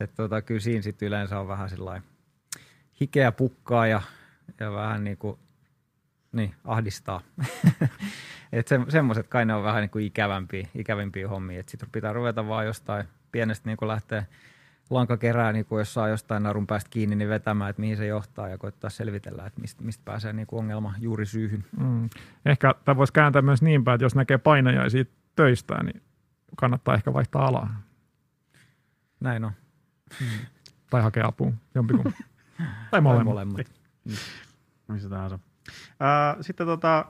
Että 0.00 0.16
tota, 0.16 0.42
kyllä 0.42 0.60
siinä 0.60 0.82
sitten 0.82 1.06
yleensä 1.06 1.40
on 1.40 1.48
vähän 1.48 1.70
sellainen 1.70 2.08
hikeä 3.00 3.32
pukkaa 3.32 3.86
ja, 3.86 4.02
ja 4.60 4.72
vähän 4.72 5.04
niin 5.04 5.18
kuin, 5.18 5.38
niin, 6.32 6.54
ahdistaa. 6.64 7.20
että 8.52 8.68
se, 8.68 8.80
semmoiset 8.88 9.28
kai 9.28 9.44
ne 9.44 9.54
on 9.54 9.64
vähän 9.64 9.80
niin 9.80 9.90
kuin 9.90 10.04
ikävämpiä, 10.04 10.68
ikävimpiä 10.74 11.28
hommia. 11.28 11.60
Että 11.60 11.70
sitten 11.70 11.88
pitää 11.92 12.12
ruveta 12.12 12.48
vaan 12.48 12.66
jostain 12.66 13.04
pienestä 13.32 13.68
niin 13.68 13.76
kuin 13.76 13.88
lähteä 13.88 14.24
lankakerää, 14.94 15.52
niin 15.52 15.64
kuin 15.64 15.78
jos 15.78 15.94
saa 15.94 16.08
jostain 16.08 16.42
narun 16.42 16.66
päästä 16.66 16.90
kiinni, 16.90 17.16
niin 17.16 17.28
vetämään, 17.28 17.70
että 17.70 17.80
mihin 17.80 17.96
se 17.96 18.06
johtaa 18.06 18.48
ja 18.48 18.58
koittaa 18.58 18.90
selvitellä, 18.90 19.46
että 19.46 19.60
mistä, 19.60 19.82
mistä 19.84 20.02
pääsee 20.04 20.32
niin 20.32 20.46
kuin 20.46 20.58
ongelma 20.58 20.94
juuri 21.00 21.26
syyhyn. 21.26 21.64
Mm. 21.80 22.08
Ehkä 22.46 22.74
tämä 22.84 22.96
voisi 22.96 23.12
kääntää 23.12 23.42
myös 23.42 23.62
niin 23.62 23.84
päin, 23.84 23.94
että 23.94 24.04
jos 24.04 24.14
näkee 24.14 24.38
painajaisia 24.38 25.04
töistään, 25.36 25.86
niin 25.86 26.02
kannattaa 26.56 26.94
ehkä 26.94 27.12
vaihtaa 27.12 27.46
alaa 27.46 27.82
Näin 29.20 29.44
on. 29.44 29.52
tai 30.90 31.02
hakea 31.02 31.26
apua 31.26 31.52
jompikumpi. 31.74 32.10
tai 32.58 32.66
Tai 32.90 33.00
molemmat. 33.00 33.24
molemmat. 33.24 33.66
Missä 34.88 35.08
tahansa. 35.08 35.38
Sitten 36.40 36.66
tota, 36.66 37.04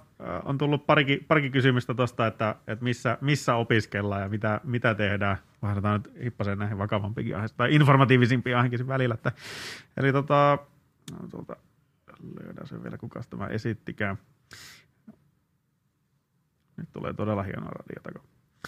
on 0.44 0.58
tullut 0.58 0.86
parikin, 0.86 1.24
parikin 1.28 1.52
kysymystä 1.52 1.94
tuosta, 1.94 2.26
että, 2.26 2.54
että 2.66 2.84
missä, 2.84 3.18
missä 3.20 3.54
opiskellaan 3.54 4.22
ja 4.22 4.28
mitä, 4.28 4.60
mitä 4.64 4.94
tehdään. 4.94 5.36
Vaihdetaan 5.62 6.02
nyt 6.02 6.24
hippasen 6.24 6.58
näihin 6.58 6.78
vakavampikin 6.78 7.34
aiheisiin, 7.34 7.56
tai 7.56 7.74
informatiivisimpiin 7.74 8.56
aiheisiin 8.56 8.88
välillä. 8.88 9.14
Että, 9.14 9.32
eli 9.96 10.12
tota, 10.12 10.58
no, 11.12 11.28
tuolta, 11.28 11.56
löydän 12.40 12.66
sen 12.66 12.82
vielä, 12.82 12.98
kuka 12.98 13.20
tämä 13.30 13.46
esittikään. 13.46 14.18
Nyt 16.76 16.88
tulee 16.92 17.14
todella 17.14 17.42
hienoa 17.42 17.70
radiota. 17.70 18.20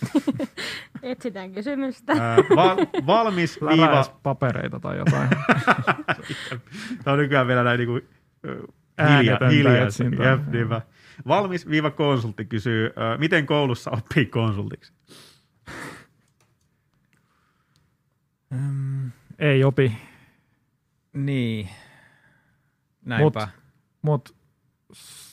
Etsitään 1.03 1.53
kysymystä. 1.53 2.13
Ää, 2.13 2.37
val, 2.37 2.77
valmis 3.07 3.59
viiva, 3.71 4.05
papereita 4.23 4.81
tai 4.81 4.99
jotain. 4.99 5.29
Tämä 7.05 7.13
on 7.13 7.19
nykyään 7.19 7.47
vielä 7.47 7.63
näin 7.65 7.79
niinku, 7.79 8.01
ö, 8.47 8.67
hilja, 9.09 9.39
niinpä. 10.53 10.83
Valmis 11.29 11.69
viiva 11.69 11.91
konsultti 11.91 12.45
kysyy, 12.45 12.87
ö, 12.87 13.19
miten 13.19 13.47
koulussa 13.47 13.91
oppii 13.91 14.27
konsultiksi? 14.27 14.93
Mm, 18.51 19.11
Ei 19.39 19.65
opi, 19.65 19.97
niin. 21.13 21.69
Näinpä. 23.05 23.49
mutta 24.03 24.35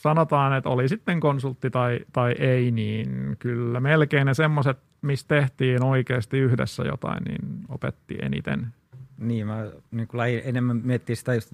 sanotaan, 0.02 0.54
että 0.58 0.70
oli 0.70 0.90
sitten 0.90 1.20
konsultti 1.20 1.70
tai, 1.70 2.00
tai 2.14 2.32
ei, 2.40 2.72
niin 2.72 3.36
kyllä 3.40 3.80
melkein 3.80 4.26
ne 4.26 4.34
semmoiset, 4.34 4.78
missä 5.02 5.28
tehtiin 5.28 5.84
oikeasti 5.84 6.38
yhdessä 6.40 6.84
jotain, 6.84 7.24
niin 7.24 7.66
opetti 7.70 8.18
eniten. 8.22 8.68
Niin, 9.18 9.48
mä 9.48 9.66
niin 9.92 10.08
lähdin 10.14 10.42
enemmän 10.46 10.82
miettiä 10.84 11.16
sitä, 11.16 11.34
just, 11.34 11.52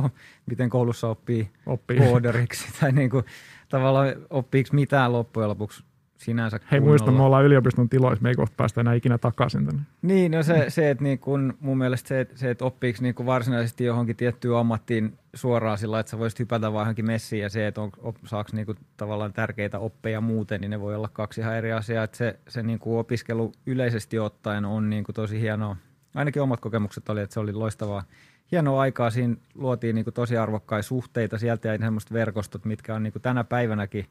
miten 0.50 0.70
koulussa 0.70 1.08
oppii 1.08 1.50
Oppii. 1.66 1.98
kooderiksi 1.98 2.80
tai 2.80 2.92
niin 2.92 3.10
kuin, 3.10 3.24
tavallaan 3.68 4.08
oppiiko 4.30 4.68
mitään 4.72 5.12
loppujen 5.12 5.48
lopuksi 5.48 5.84
sinänsä 6.20 6.60
Hei 6.72 6.80
muista, 6.80 7.06
me 7.06 7.06
kunnolla. 7.06 7.26
ollaan 7.26 7.44
yliopiston 7.44 7.88
tiloissa, 7.88 8.22
me 8.22 8.28
ei 8.28 8.34
kohta 8.34 8.54
päästä 8.56 8.80
enää 8.80 8.94
ikinä 8.94 9.18
takaisin 9.18 9.66
tänne. 9.66 9.82
Niin, 10.02 10.32
no 10.32 10.42
se, 10.42 10.64
se 10.68 10.90
että 10.90 11.04
niin 11.04 11.18
kun, 11.18 11.54
mun 11.60 11.78
mielestä 11.78 12.08
se, 12.08 12.20
että, 12.20 12.38
se, 12.38 12.50
että 12.50 12.64
oppiiko 12.64 12.98
niin 13.02 13.14
kun 13.14 13.26
varsinaisesti 13.26 13.84
johonkin 13.84 14.16
tiettyyn 14.16 14.56
ammattiin 14.56 15.18
suoraan 15.34 15.78
sillä, 15.78 16.00
että 16.00 16.10
sä 16.10 16.18
voisit 16.18 16.38
hypätä 16.38 16.72
vaan 16.72 16.82
johonkin 16.82 17.06
messiin 17.06 17.42
ja 17.42 17.48
se, 17.48 17.66
että 17.66 17.80
on, 17.80 17.90
op, 17.98 18.16
saaks 18.26 18.52
niin 18.52 18.66
tavallaan 18.96 19.32
tärkeitä 19.32 19.78
oppeja 19.78 20.20
muuten, 20.20 20.60
niin 20.60 20.70
ne 20.70 20.80
voi 20.80 20.94
olla 20.94 21.08
kaksi 21.12 21.40
ihan 21.40 21.56
eri 21.56 21.72
asiaa. 21.72 22.04
Että 22.04 22.16
se, 22.16 22.38
se 22.48 22.62
niin 22.62 22.80
opiskelu 22.84 23.52
yleisesti 23.66 24.18
ottaen 24.18 24.64
on 24.64 24.90
niin 24.90 25.04
tosi 25.14 25.40
hienoa. 25.40 25.76
Ainakin 26.14 26.42
omat 26.42 26.60
kokemukset 26.60 27.08
oli, 27.08 27.20
että 27.20 27.34
se 27.34 27.40
oli 27.40 27.52
loistavaa. 27.52 28.04
Hienoa 28.52 28.80
aikaa, 28.80 29.10
siinä 29.10 29.36
luotiin 29.54 29.94
niin 29.94 30.06
tosi 30.14 30.36
arvokkaita 30.36 30.88
suhteita, 30.88 31.38
sieltä 31.38 31.68
jäi 31.68 31.78
semmoiset 31.78 32.12
verkostot, 32.12 32.64
mitkä 32.64 32.94
on 32.94 33.02
niin 33.02 33.12
tänä 33.22 33.44
päivänäkin 33.44 34.06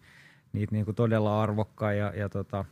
niitä 0.54 0.76
niin 0.76 0.86
kuin 0.86 0.96
todella 0.96 1.42
arvokkaita 1.42 1.98
ja, 1.98 2.14
ja 2.16 2.30
tota, 2.30 2.66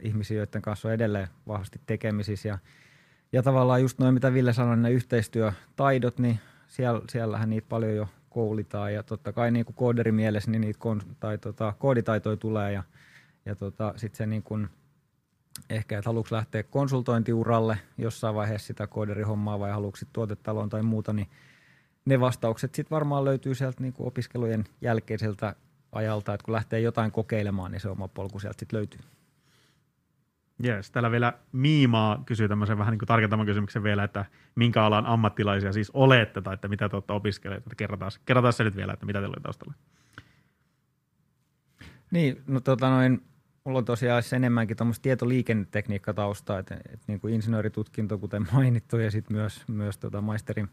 ihmisiä, 0.00 0.36
joiden 0.36 0.62
kanssa 0.62 0.88
on 0.88 0.94
edelleen 0.94 1.28
vahvasti 1.46 1.80
tekemisissä. 1.86 2.48
Ja, 2.48 2.58
ja 3.32 3.42
tavallaan 3.42 3.82
just 3.82 3.98
noin, 3.98 4.14
mitä 4.14 4.32
Ville 4.32 4.52
sanoi, 4.52 4.76
ne 4.76 4.90
yhteistyötaidot, 4.90 6.18
niin 6.18 6.38
siellä, 6.66 7.00
siellähän 7.10 7.50
niitä 7.50 7.66
paljon 7.68 7.96
jo 7.96 8.08
koulitaan. 8.30 8.94
Ja 8.94 9.02
totta 9.02 9.32
kai 9.32 9.50
niin 9.50 9.64
kuin 9.64 9.76
kooderimielessä 9.76 10.50
niin 10.50 10.60
niitä 10.60 10.78
kon, 10.78 11.02
tai 11.20 11.38
tota, 11.38 11.74
kooditaitoja 11.78 12.36
tulee. 12.36 12.72
Ja, 12.72 12.82
ja 13.46 13.54
tota, 13.54 13.94
sitten 13.96 14.18
se 14.18 14.26
niin 14.26 14.42
kuin, 14.42 14.68
ehkä, 15.70 15.98
että 15.98 16.08
haluatko 16.08 16.36
lähteä 16.36 16.62
konsultointiuralle 16.62 17.78
jossain 17.98 18.34
vaiheessa 18.34 18.66
sitä 18.66 18.86
kooderihommaa 18.86 19.58
vai 19.58 19.70
haluatko 19.70 19.98
tuotetaloon 20.12 20.68
tai 20.68 20.82
muuta, 20.82 21.12
niin 21.12 21.28
ne 22.04 22.20
vastaukset 22.20 22.74
sitten 22.74 22.96
varmaan 22.96 23.24
löytyy 23.24 23.54
sieltä 23.54 23.82
niin 23.82 23.92
kuin 23.92 24.06
opiskelujen 24.06 24.64
jälkeiseltä 24.80 25.54
ajalta, 25.92 26.34
että 26.34 26.44
kun 26.44 26.52
lähtee 26.52 26.80
jotain 26.80 27.12
kokeilemaan, 27.12 27.72
niin 27.72 27.80
se 27.80 27.88
oma 27.88 28.08
polku 28.08 28.38
sieltä 28.38 28.58
sitten 28.58 28.76
löytyy. 28.76 29.00
Yes, 30.64 30.90
täällä 30.90 31.10
vielä 31.10 31.32
Miimaa 31.52 32.22
kysyy 32.26 32.48
tämmöisen 32.48 32.78
vähän 32.78 32.92
niin 32.92 32.98
kuin 32.98 33.06
tarkentaman 33.06 33.46
kysymyksen 33.46 33.82
vielä, 33.82 34.04
että 34.04 34.24
minkä 34.54 34.84
alan 34.84 35.06
ammattilaisia 35.06 35.72
siis 35.72 35.90
olette 35.90 36.40
tai 36.40 36.54
että 36.54 36.68
mitä 36.68 36.88
te 36.88 36.96
olette 36.96 37.12
opiskeleet. 37.12 37.64
Kerrotaan, 37.76 38.10
kerrotaan 38.24 38.52
se 38.52 38.64
nyt 38.64 38.76
vielä, 38.76 38.92
että 38.92 39.06
mitä 39.06 39.18
teillä 39.18 39.34
oli 39.34 39.42
taustalla. 39.42 39.74
Niin, 42.10 42.42
no 42.46 42.60
tota 42.60 42.90
noin, 42.90 43.22
mulla 43.64 43.78
on 43.78 43.84
tosiaan 43.84 44.22
enemmänkin 44.36 44.76
tuommoista 44.76 45.02
tietoliikennetekniikkataustaa, 45.02 46.58
että, 46.58 46.74
että 46.74 47.04
niin 47.06 47.20
kuin 47.20 47.34
insinööritutkinto, 47.34 48.18
kuten 48.18 48.46
mainittu, 48.52 48.98
ja 48.98 49.10
sitten 49.10 49.36
myös, 49.36 49.64
myös 49.68 49.98
tota 49.98 50.20
maisterin 50.20 50.68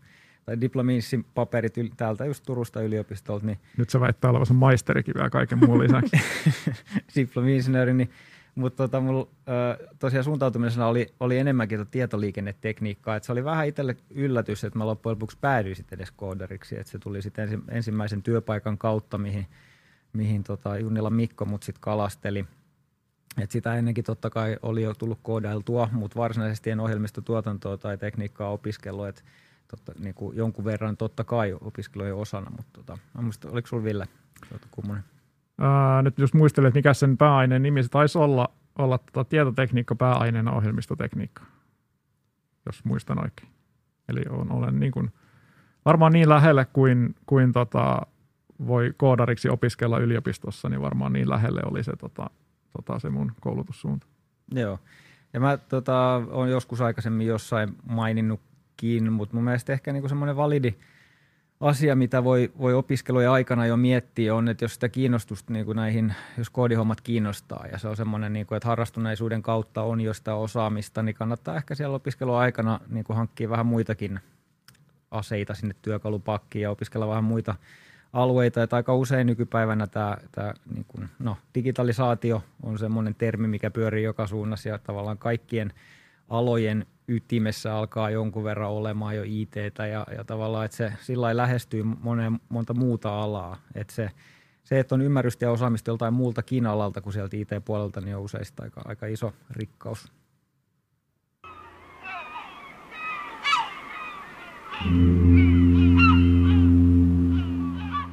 tai 0.50 0.62
diplomiissin 0.62 1.26
paperit 1.34 1.78
yl- 1.78 1.94
täältä 1.98 2.26
just 2.26 2.44
Turusta 2.46 2.82
yliopistolta, 2.82 3.46
niin 3.46 3.60
Nyt 3.78 3.90
se 3.90 4.00
väittää 4.00 4.30
olevansa 4.30 4.54
maisterikin 4.54 5.14
vielä 5.16 5.30
kaiken 5.30 5.58
muun 5.58 5.80
lisäksi. 5.80 6.18
diplomi-insinööri, 7.16 7.94
niin, 7.94 8.10
mutta 8.56 8.84
tota, 8.84 9.02
mulla, 9.02 9.28
tosiaan 10.00 10.24
suuntautumisena 10.24 10.88
oli, 10.88 11.08
oli 11.20 11.38
enemmänkin 11.38 11.78
tota 11.78 11.92
tietoliikennetekniikkaa, 11.92 13.16
että 13.16 13.26
se 13.26 13.32
oli 13.32 13.44
vähän 13.44 13.68
itselle 13.68 13.98
yllätys, 14.10 14.64
että 14.64 14.80
mä 14.80 14.86
loppujen 14.86 15.14
lopuksi 15.14 15.38
päädyin 15.42 15.76
sitten 15.76 15.98
edes 15.98 16.12
koodariksi, 16.12 16.80
että 16.80 16.92
se 16.92 17.00
tuli 17.00 17.22
sitten 17.22 17.44
ensi, 17.44 17.60
ensimmäisen 17.72 18.24
työpaikan 18.24 18.78
kautta, 18.78 19.18
mihin, 19.18 19.48
mihin 20.14 20.44
tota 20.44 20.78
Junnila 20.78 21.10
Mikko 21.10 21.46
mut 21.46 21.64
sitten 21.64 21.82
kalasteli. 21.82 22.46
Et 23.42 23.52
sitä 23.52 23.76
ennenkin 23.76 24.04
totta 24.04 24.30
kai 24.30 24.58
oli 24.62 24.84
jo 24.84 24.94
tullut 24.94 25.20
koodailtua, 25.24 25.90
mutta 25.92 26.20
varsinaisesti 26.20 26.70
en 26.70 26.80
ohjelmistotuotantoa 26.80 27.78
tai 27.78 27.98
tekniikkaa 27.98 28.50
opiskellut, 28.50 29.08
että 29.08 29.22
totta, 29.70 29.92
niin 30.00 30.16
kuin 30.16 30.38
jonkun 30.38 30.66
verran 30.66 30.98
totta 30.98 31.24
kai 31.24 31.58
opiskelujen 31.62 32.16
osana, 32.16 32.50
mutta 32.50 32.72
tota, 32.74 32.98
mä 33.14 33.22
muistan, 33.22 33.52
oliko 33.52 33.68
sulla 33.68 33.84
Ville 33.84 34.08
kummonen? 34.72 35.04
Ää, 35.60 36.02
nyt 36.02 36.18
jos 36.18 36.34
muistelet, 36.34 36.68
että 36.68 36.78
mikä 36.78 36.94
sen 36.94 37.18
pääaineen 37.18 37.64
nimi, 37.64 37.84
se 37.84 37.90
taisi 37.90 38.18
olla, 38.18 38.50
olla 38.78 38.98
tota 38.98 39.24
tietotekniikka 39.24 39.96
pääaineena 39.96 40.52
ohjelmistotekniikka, 40.52 41.44
jos 42.66 42.86
muistan 42.86 43.20
oikein. 43.24 43.50
Eli 44.10 44.22
on, 44.30 44.52
olen 44.52 44.80
niin 44.80 44.92
kuin, 44.92 45.12
varmaan 45.86 46.14
niin 46.14 46.30
lähelle 46.30 46.66
kuin, 46.66 47.16
kuin 47.26 47.54
tota, 47.54 48.02
voi 48.68 48.94
koodariksi 48.98 49.50
opiskella 49.50 50.00
yliopistossa, 50.00 50.70
niin 50.70 50.82
varmaan 50.82 51.14
niin 51.14 51.30
lähelle 51.30 51.62
oli 51.66 51.84
se, 51.84 51.92
tota, 51.96 52.30
tota, 52.74 53.00
se 53.00 53.10
mun 53.10 53.32
koulutussuunta. 53.42 54.08
Joo. 54.52 54.80
Ja 55.34 55.40
mä 55.40 55.58
tota, 55.58 56.22
olen 56.30 56.52
joskus 56.52 56.82
aikaisemmin 56.82 57.28
jossain 57.28 57.76
maininnutkin, 58.82 59.14
mutta 59.14 59.36
mun 59.36 59.44
mielestä 59.44 59.74
ehkä 59.74 59.94
niinku 59.94 60.10
semmoinen 60.10 60.36
validi 60.36 60.76
asia, 61.60 61.96
mitä 61.96 62.24
voi, 62.24 62.52
voi 62.60 62.74
opiskelujen 62.74 63.30
aikana 63.30 63.66
jo 63.66 63.78
miettiä, 63.78 64.36
on, 64.36 64.50
että 64.50 64.66
jos 64.66 64.74
sitä 64.74 64.90
kiinnostusta 64.90 65.54
niin 65.54 65.66
kuin 65.66 65.76
näihin, 65.76 66.14
jos 66.38 66.50
koodihommat 66.50 67.02
kiinnostaa 67.02 67.66
ja 67.72 67.78
se 67.78 67.88
on 67.88 67.98
semmoinen, 67.98 68.34
niin 68.34 68.46
kuin, 68.46 68.58
että 68.58 68.68
harrastuneisuuden 68.70 69.42
kautta 69.42 69.84
on 69.84 70.02
jo 70.02 70.14
sitä 70.14 70.36
osaamista, 70.36 71.04
niin 71.04 71.16
kannattaa 71.16 71.56
ehkä 71.56 71.76
siellä 71.76 71.96
opiskelun 71.96 72.38
aikana 72.38 72.80
niin 72.90 73.04
kuin 73.04 73.18
hankkia 73.18 73.50
vähän 73.50 73.66
muitakin 73.66 74.20
aseita 75.12 75.54
sinne 75.54 75.76
työkalupakkiin 75.82 76.64
ja 76.64 76.72
opiskella 76.72 77.08
vähän 77.08 77.24
muita 77.24 77.56
alueita. 78.14 78.64
Että 78.64 78.76
aika 78.76 78.96
usein 78.96 79.28
nykypäivänä 79.28 79.88
tämä, 79.88 80.18
tämä 80.32 80.54
niin 80.74 80.86
kuin, 80.88 81.10
no, 81.20 81.38
digitalisaatio 81.56 82.44
on 82.64 82.78
semmoinen 82.78 83.16
termi, 83.16 83.48
mikä 83.48 83.72
pyörii 83.72 84.04
joka 84.04 84.28
suunnassa 84.28 84.70
ja 84.70 84.78
tavallaan 84.78 85.18
kaikkien 85.18 85.74
alojen 86.30 86.86
ytimessä 87.08 87.76
alkaa 87.76 88.10
jonkun 88.10 88.44
verran 88.44 88.70
olemaan 88.72 89.16
jo 89.16 89.24
it 89.26 89.56
ja, 89.92 90.06
ja 90.18 90.24
tavallaan, 90.24 90.66
että 90.66 90.78
se 90.78 90.94
sillä 91.02 91.38
lähestyy 91.38 91.84
moneen, 91.84 92.40
monta 92.50 92.74
muuta 92.74 93.22
alaa. 93.22 93.58
Että 93.76 93.94
se, 93.94 94.12
se, 94.64 94.80
että 94.80 94.96
on 94.96 95.02
ymmärrystä 95.02 95.46
ja 95.46 95.52
osaamista 95.52 95.90
joltain 95.90 96.14
muultakin 96.14 96.66
alalta 96.66 97.02
kuin 97.02 97.14
sieltä 97.14 97.38
IT-puolelta, 97.38 98.02
niin 98.02 98.16
on 98.16 98.22
usein 98.22 98.46
aika, 98.62 98.82
aika 98.86 99.06
iso 99.06 99.34
rikkaus. 99.50 100.12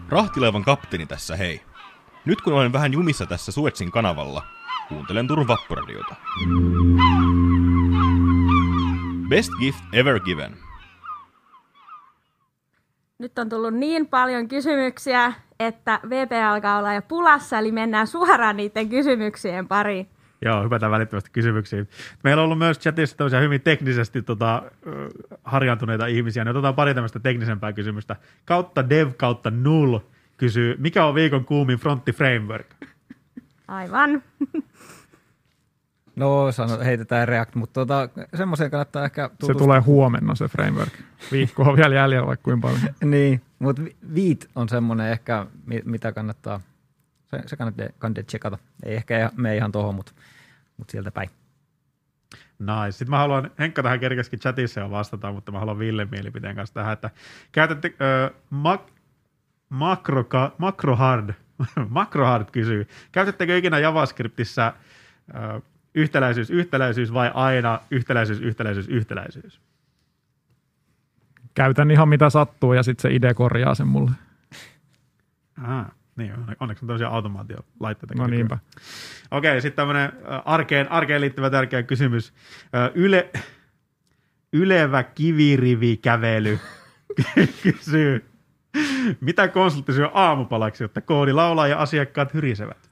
Rahtilaivan 0.09 0.65
kapteeni 0.65 1.07
tässä 1.07 1.37
hei. 1.37 1.61
Nyt 2.25 2.41
kun 2.41 2.53
olen 2.53 2.73
vähän 2.73 2.93
jumissa 2.93 3.27
tässä 3.27 3.53
Suetsin 3.53 3.91
kanavalla, 3.91 4.43
kuuntelen 4.89 5.27
Turun 5.27 5.49
Vappuradiota. 5.49 6.15
Best 9.29 9.53
gift 9.61 9.79
ever 9.93 10.21
given. 10.21 10.57
Nyt 13.19 13.39
on 13.39 13.49
tullut 13.49 13.75
niin 13.75 14.07
paljon 14.07 14.49
kysymyksiä, 14.49 15.33
että 15.61 16.01
VP 16.09 16.33
alkaa 16.49 16.79
olla 16.79 16.95
jo 16.95 17.03
pulassa, 17.03 17.59
eli 17.59 17.73
mennään 17.73 18.07
suoraan 18.07 18.57
niiden 18.57 18.89
kysymyksien 18.89 19.69
pariin. 19.69 20.09
Joo, 20.43 20.63
hypätään 20.65 20.93
välittömästi 20.93 21.31
kysymyksiin. 21.33 21.89
Meillä 22.25 22.41
on 22.41 22.45
ollut 22.45 22.59
myös 22.59 22.79
chatissa 22.79 23.17
tämmöisiä 23.17 23.41
hyvin 23.41 23.61
teknisesti 23.61 24.23
tota, 24.23 24.63
harjaantuneita 25.45 26.07
ihmisiä, 26.07 26.45
niin 26.45 26.51
otetaan 26.51 26.75
pari 26.75 26.95
tämmöistä 26.95 27.21
teknisempää 27.21 27.73
kysymystä. 27.73 28.17
Kautta 28.45 28.91
dev 28.91 29.11
kautta 29.17 29.51
null 29.51 29.99
kysyy, 30.37 30.77
mikä 30.79 31.05
on 31.05 31.15
viikon 31.15 31.45
kuumin 31.45 31.79
frontti 31.79 32.13
framework? 32.13 32.67
Aivan. 33.69 34.23
No, 36.17 36.53
sano, 36.53 36.79
heitetään 36.85 37.29
React, 37.29 37.55
mutta 37.55 37.73
tota, 37.81 38.09
semmoiseen 38.35 38.71
kannattaa 38.71 39.05
ehkä 39.05 39.31
Se 39.45 39.55
tulee 39.55 39.81
huomenna 39.81 40.35
se 40.35 40.49
framework. 40.49 40.93
Viikko 41.33 41.63
on 41.63 41.77
vielä 41.77 41.95
jäljellä 41.95 42.27
vaikka 42.27 42.45
kuinka 42.45 42.69
paljon. 42.69 42.95
niin, 43.11 43.43
mutta 43.59 43.83
Viit 44.15 44.49
on 44.55 44.69
semmoinen 44.69 45.13
ehkä, 45.13 45.47
mi- 45.67 45.83
mitä 45.85 46.13
kannattaa, 46.13 46.61
se, 47.25 47.43
se 47.47 47.57
kannattaa, 47.57 47.87
kannattaa 47.99 48.25
tsekata. 48.25 48.59
Ei 48.83 48.95
ehkä 48.95 49.31
me 49.37 49.57
ihan 49.57 49.73
tuohon, 49.73 49.95
mutta 49.95 50.13
mut 50.77 50.91
sieltä 50.91 51.11
päin. 51.11 51.31
Nice. 52.59 52.93
Sitten 52.93 53.11
mä 53.11 53.19
haluan, 53.19 53.51
Henkka 53.59 53.83
tähän 53.83 54.01
kerkeskin 54.01 54.39
chatissa 54.39 54.81
jo 54.81 54.91
vastata, 54.91 55.33
mutta 55.33 55.53
mä 55.53 55.59
haluan 55.59 55.79
Ville 55.79 56.05
mielipiteen 56.11 56.57
kanssa 56.57 56.75
tähän, 56.75 56.93
että 56.93 57.11
käytätte, 57.53 57.95
ö, 58.01 58.31
mak, 58.51 58.83
makro, 59.69 60.25
makrohard, 60.59 61.31
makrohard 61.89 62.49
kysyy, 62.53 62.89
käytättekö 63.13 63.59
ikinä 63.59 63.79
JavaScriptissa 63.79 64.73
ö, 65.35 65.61
yhtäläisyys, 65.97 66.51
yhtäläisyys 66.51 67.13
vai 67.13 67.31
aina 67.35 67.81
yhtäläisyys, 67.91 68.41
yhtäläisyys, 68.41 68.89
yhtäläisyys? 68.89 69.61
Käytän 71.55 71.91
ihan 71.91 72.09
mitä 72.09 72.31
sattuu 72.31 72.73
ja 72.73 72.83
sitten 72.83 73.03
se 73.03 73.15
idea 73.15 73.35
korjaa 73.35 73.75
sen 73.75 73.89
mulle. 73.89 74.11
Aha, 75.63 75.87
niin, 76.17 76.33
onne- 76.35 76.57
onneksi 76.61 76.85
on 76.85 76.87
tämmöisiä 76.87 77.09
automaatiolaitteita. 77.09 78.15
No 78.15 78.27
niinpä. 78.27 78.59
Okei, 79.31 79.61
sitten 79.61 79.77
tämmöinen 79.77 80.13
arkeen, 80.45 80.93
arkeen 80.93 81.21
liittyvä 81.21 81.51
tärkeä 81.51 81.83
kysymys. 81.83 82.33
Yle, 82.95 83.31
ylevä 84.53 85.03
kivirivikävely 85.03 86.59
kysyy, 87.63 88.25
mitä 89.21 89.49
konsultti 89.49 89.93
syö 89.93 90.11
aamupalaksi, 90.15 90.85
jotta 90.85 91.01
koodi 91.01 91.33
laulaa 91.33 91.69
ja 91.69 91.79
asiakkaat 91.79 92.35
hyrisevät? 92.35 92.86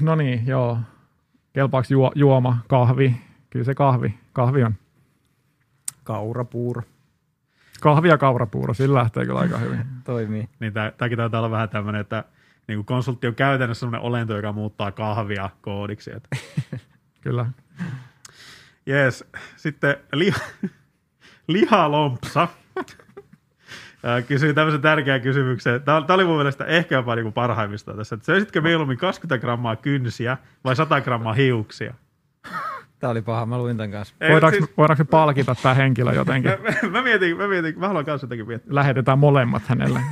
No 0.00 0.14
niin, 0.14 0.46
joo. 0.46 0.78
Kelpaako 1.52 1.86
juo, 1.90 2.12
juoma, 2.14 2.58
kahvi? 2.68 3.16
Kyllä 3.50 3.64
se 3.64 3.74
kahvi. 3.74 4.14
Kahvi 4.32 4.64
on. 4.64 4.74
Kaurapuuro 6.04 6.82
Kahvi 7.80 8.08
ja 8.08 8.18
kaurapuuro, 8.18 8.74
sillä 8.74 8.98
lähtee 8.98 9.26
kyllä 9.26 9.40
aika 9.40 9.58
hyvin. 9.58 9.86
toimii. 10.04 10.48
Niin 10.60 10.72
tämäkin 10.72 11.18
taitaa 11.18 11.40
olla 11.40 11.50
vähän 11.50 11.68
tämmöinen, 11.68 12.00
että 12.00 12.24
niin 12.68 12.76
kuin 12.78 12.86
konsultti 12.86 13.26
on 13.26 13.34
käytännössä 13.34 13.80
semmoinen 13.80 14.06
olento, 14.06 14.36
joka 14.36 14.52
muuttaa 14.52 14.92
kahvia 14.92 15.50
koodiksi. 15.60 16.10
Että. 16.16 16.28
Kyllä. 17.20 17.46
Jees. 18.86 19.24
Sitten 19.56 19.96
liha, 20.12 20.40
lihalompsa 21.48 22.48
Ää, 24.06 24.22
kysyy 24.22 24.54
tämmöisen 24.54 24.80
tärkeän 24.80 25.20
kysymyksen. 25.20 25.82
Tämä, 25.82 26.02
tämä 26.06 26.14
oli 26.14 26.24
mun 26.24 26.36
mielestä 26.36 26.64
ehkä 26.64 26.94
jopa 26.94 27.14
niin 27.14 27.24
kuin 27.24 27.32
parhaimmista 27.32 27.94
tässä. 27.94 28.14
Että 28.14 28.26
söisitkö 28.26 28.60
mieluummin 28.60 28.98
20 28.98 29.38
grammaa 29.40 29.76
kynsiä 29.76 30.36
vai 30.64 30.76
100 30.76 31.00
grammaa 31.00 31.32
hiuksia? 31.32 31.94
Tämä 32.98 33.10
oli 33.10 33.22
paha, 33.22 33.46
mä 33.46 33.58
luin 33.58 33.76
tämän 33.76 33.90
kanssa. 33.90 34.14
Ei, 34.20 34.32
Voidaanko, 34.32 34.58
siis, 34.58 34.76
voidaanko 34.76 35.04
me 35.04 35.08
palkita 35.10 35.54
tämä 35.62 35.74
henkilö 35.74 36.12
jotenkin? 36.22 36.50
mä, 36.50 36.56
mä, 36.82 36.88
mä, 36.90 37.02
mietin, 37.02 37.36
mä 37.36 37.48
mietin, 37.48 37.78
mä 37.78 37.86
haluan 37.88 38.04
kanssa 38.04 38.24
jotenkin 38.24 38.46
miettiä. 38.46 38.74
Lähetetään 38.74 39.18
molemmat 39.18 39.62
hänelle. 39.66 40.00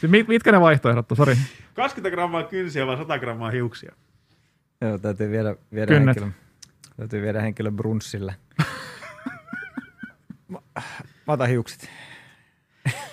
Siis 0.00 0.10
mit, 0.12 0.28
mitkä 0.28 0.52
ne 0.52 0.60
vaihtoehdot 0.60 1.10
on? 1.12 1.16
Sori. 1.16 1.36
20 1.74 2.16
grammaa 2.16 2.42
kynsiä 2.42 2.86
vai 2.86 2.96
100 2.96 3.18
grammaa 3.18 3.50
hiuksia? 3.50 3.92
Joo, 4.80 4.98
täytyy 4.98 5.30
viedä, 5.30 5.56
viedä 5.74 5.86
Kynnet. 5.86 6.16
henkilö, 6.16 6.32
täytyy 6.96 7.22
viedä 7.22 7.40
henkilö 7.40 7.70
brunssille. 7.70 8.34
Mä, 11.30 11.34
otan 11.34 11.48
hiukset. 11.48 11.88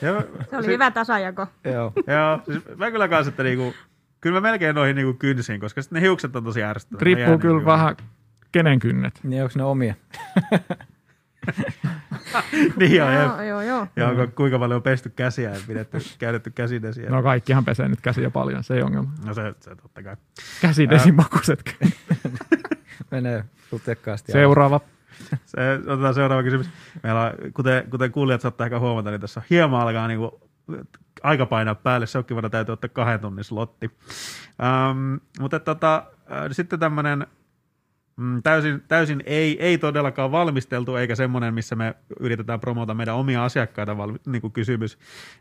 Ja, 0.01 0.23
Se 0.49 0.57
oli 0.57 0.67
hyvä 0.67 0.91
tasajako. 0.91 1.47
Joo. 1.63 1.93
Joo, 2.07 2.39
siis 2.45 2.77
mä 2.77 2.91
kyllä 2.91 3.07
kanssa, 3.07 3.29
että 3.29 3.43
niinku, 3.43 3.73
kyllä 4.21 4.41
mä 4.41 4.49
melkein 4.49 4.75
noihin 4.75 4.95
niinku 4.95 5.13
kynsiin, 5.13 5.59
koska 5.59 5.81
sitten 5.81 5.95
ne 5.95 6.01
hiukset 6.01 6.35
on 6.35 6.43
tosi 6.43 6.63
ärsyttävät. 6.63 7.01
Riippuu 7.01 7.39
kyllä 7.39 7.53
niinku- 7.53 7.71
vähän 7.71 7.97
kenen 8.51 8.79
kynnet. 8.79 9.19
Niin 9.23 9.43
onko 9.43 9.53
ne 9.57 9.63
omia? 9.63 9.95
niin 12.77 12.95
jep. 12.95 13.13
Joo, 13.13 13.41
joo, 13.41 13.61
joo. 13.61 13.87
Ja 13.95 14.07
onko, 14.07 14.27
kuinka 14.35 14.59
paljon 14.59 14.75
on 14.75 14.83
pesty 14.83 15.09
käsiä 15.09 15.49
ja 15.49 15.59
pidetty, 15.67 15.97
käytetty 16.19 16.49
käsidesiä. 16.49 17.09
No 17.09 17.23
kaikkihan 17.23 17.65
pesee 17.65 17.87
nyt 17.87 18.01
käsiä 18.01 18.29
paljon, 18.29 18.63
se 18.63 18.73
ei 18.73 18.81
ongelma. 18.81 19.11
no 19.25 19.33
se, 19.33 19.53
se 19.59 19.75
totta 19.75 20.03
kai. 20.03 20.15
Käsidesimakuiset. 20.61 21.75
Menee 23.11 23.43
sutekkaasti. 23.69 24.31
Seuraava. 24.31 24.81
Se, 25.45 25.79
otetaan 25.87 26.13
seuraava 26.13 26.43
kysymys. 26.43 26.69
Meillä 27.03 27.21
on, 27.23 27.51
kuten, 27.53 27.89
kuten 27.89 28.11
kuulijat 28.11 28.41
saattaa 28.41 28.65
ehkä 28.65 28.79
huomata, 28.79 29.11
niin 29.11 29.21
tässä 29.21 29.41
hieman 29.49 29.81
alkaa 29.81 30.07
niin 30.07 30.19
kuin, 30.19 30.31
aika 31.23 31.45
painaa 31.45 31.75
päälle. 31.75 32.05
Se 32.05 32.17
onkin 32.17 32.35
vuonna 32.35 32.49
täytyy 32.49 32.73
ottaa 32.73 32.89
kahden 32.89 33.19
tunnin 33.19 33.43
slotti. 33.43 33.91
Ähm, 34.63 35.15
mutta 35.39 35.59
tota, 35.59 36.03
äh, 36.31 36.47
sitten 36.51 36.79
tämmöinen 36.79 37.27
mm, 38.15 38.43
täysin, 38.43 38.83
täysin 38.87 39.23
ei, 39.25 39.63
ei 39.63 39.77
todellakaan 39.77 40.31
valmisteltu, 40.31 40.95
eikä 40.95 41.15
semmoinen, 41.15 41.53
missä 41.53 41.75
me 41.75 41.95
yritetään 42.19 42.59
promota 42.59 42.93
meidän 42.93 43.15
omia 43.15 43.45
asiakkaita 43.45 43.97
valmi, 43.97 44.17
niin 44.25 44.41
kuin 44.41 44.53
kysymys. 44.53 44.97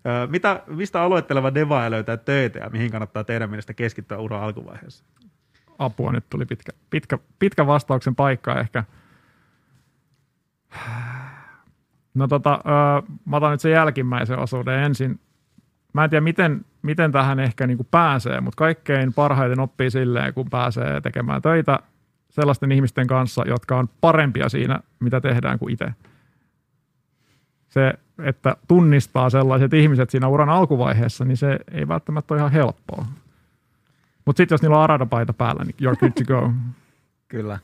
Äh, 0.06 0.30
mitä, 0.30 0.62
mistä 0.66 1.02
aloitteleva 1.02 1.54
devaaja 1.54 1.90
löytää 1.90 2.16
töitä 2.16 2.58
ja 2.58 2.70
mihin 2.70 2.90
kannattaa 2.90 3.24
teidän 3.24 3.50
mielestä 3.50 3.74
keskittyä 3.74 4.18
uran 4.18 4.42
alkuvaiheessa? 4.42 5.04
Apua, 5.78 6.12
nyt 6.12 6.24
tuli 6.30 6.46
pitkä, 6.46 6.72
pitkä, 6.90 7.18
pitkä 7.38 7.66
vastauksen 7.66 8.14
paikka 8.14 8.60
ehkä. 8.60 8.84
No 12.14 12.28
tota, 12.28 12.60
öö, 12.66 13.16
mä 13.24 13.36
otan 13.36 13.50
nyt 13.50 13.60
sen 13.60 13.72
jälkimmäisen 13.72 14.38
osuuden 14.38 14.82
ensin. 14.82 15.20
Mä 15.92 16.04
en 16.04 16.10
tiedä, 16.10 16.20
miten, 16.20 16.64
miten 16.82 17.12
tähän 17.12 17.40
ehkä 17.40 17.66
niin 17.66 17.76
kuin 17.76 17.88
pääsee, 17.90 18.40
mutta 18.40 18.56
kaikkein 18.56 19.12
parhaiten 19.12 19.60
oppii 19.60 19.90
silleen, 19.90 20.34
kun 20.34 20.50
pääsee 20.50 21.00
tekemään 21.00 21.42
töitä 21.42 21.78
sellaisten 22.30 22.72
ihmisten 22.72 23.06
kanssa, 23.06 23.42
jotka 23.46 23.76
on 23.78 23.88
parempia 24.00 24.48
siinä, 24.48 24.80
mitä 25.00 25.20
tehdään 25.20 25.58
kuin 25.58 25.72
itse. 25.72 25.92
Se, 27.68 27.94
että 28.22 28.56
tunnistaa 28.68 29.30
sellaiset 29.30 29.74
ihmiset 29.74 30.10
siinä 30.10 30.28
uran 30.28 30.48
alkuvaiheessa, 30.48 31.24
niin 31.24 31.36
se 31.36 31.58
ei 31.70 31.88
välttämättä 31.88 32.34
ole 32.34 32.40
ihan 32.40 32.52
helppoa. 32.52 33.06
Mutta 34.24 34.36
sitten 34.36 34.54
jos 34.54 34.62
niillä 34.62 34.76
on 34.76 34.82
aradapaita 34.82 35.32
päällä, 35.32 35.64
niin 35.64 35.74
you're 35.82 35.98
good 35.98 36.12
to 36.12 36.24
go. 36.24 36.52
Kyllä. 37.28 37.58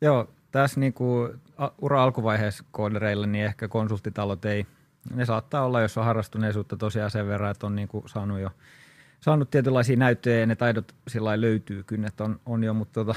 Joo, 0.00 0.28
tässä 0.50 0.80
niinku 0.80 1.28
a- 1.58 1.70
ura 1.80 2.02
alkuvaiheessa 2.02 2.64
koodereille, 2.70 3.26
niin 3.26 3.44
ehkä 3.44 3.68
konsulttitalot 3.68 4.44
ei, 4.44 4.66
ne 5.14 5.24
saattaa 5.24 5.64
olla, 5.64 5.80
jos 5.80 5.98
on 5.98 6.04
harrastuneisuutta 6.04 6.76
tosiaan 6.76 7.10
sen 7.10 7.26
verran, 7.26 7.50
että 7.50 7.66
on 7.66 7.76
niinku 7.76 8.04
saanut 8.06 8.40
jo 8.40 8.50
saanut 9.20 9.50
tietynlaisia 9.50 9.96
näyttöjä 9.96 10.40
ja 10.40 10.46
ne 10.46 10.56
taidot 10.56 10.94
sillä 11.08 11.40
löytyy, 11.40 11.82
kynnet 11.82 12.20
on, 12.20 12.40
on 12.46 12.64
jo, 12.64 12.74
mutta 12.74 13.04
tota, 13.04 13.14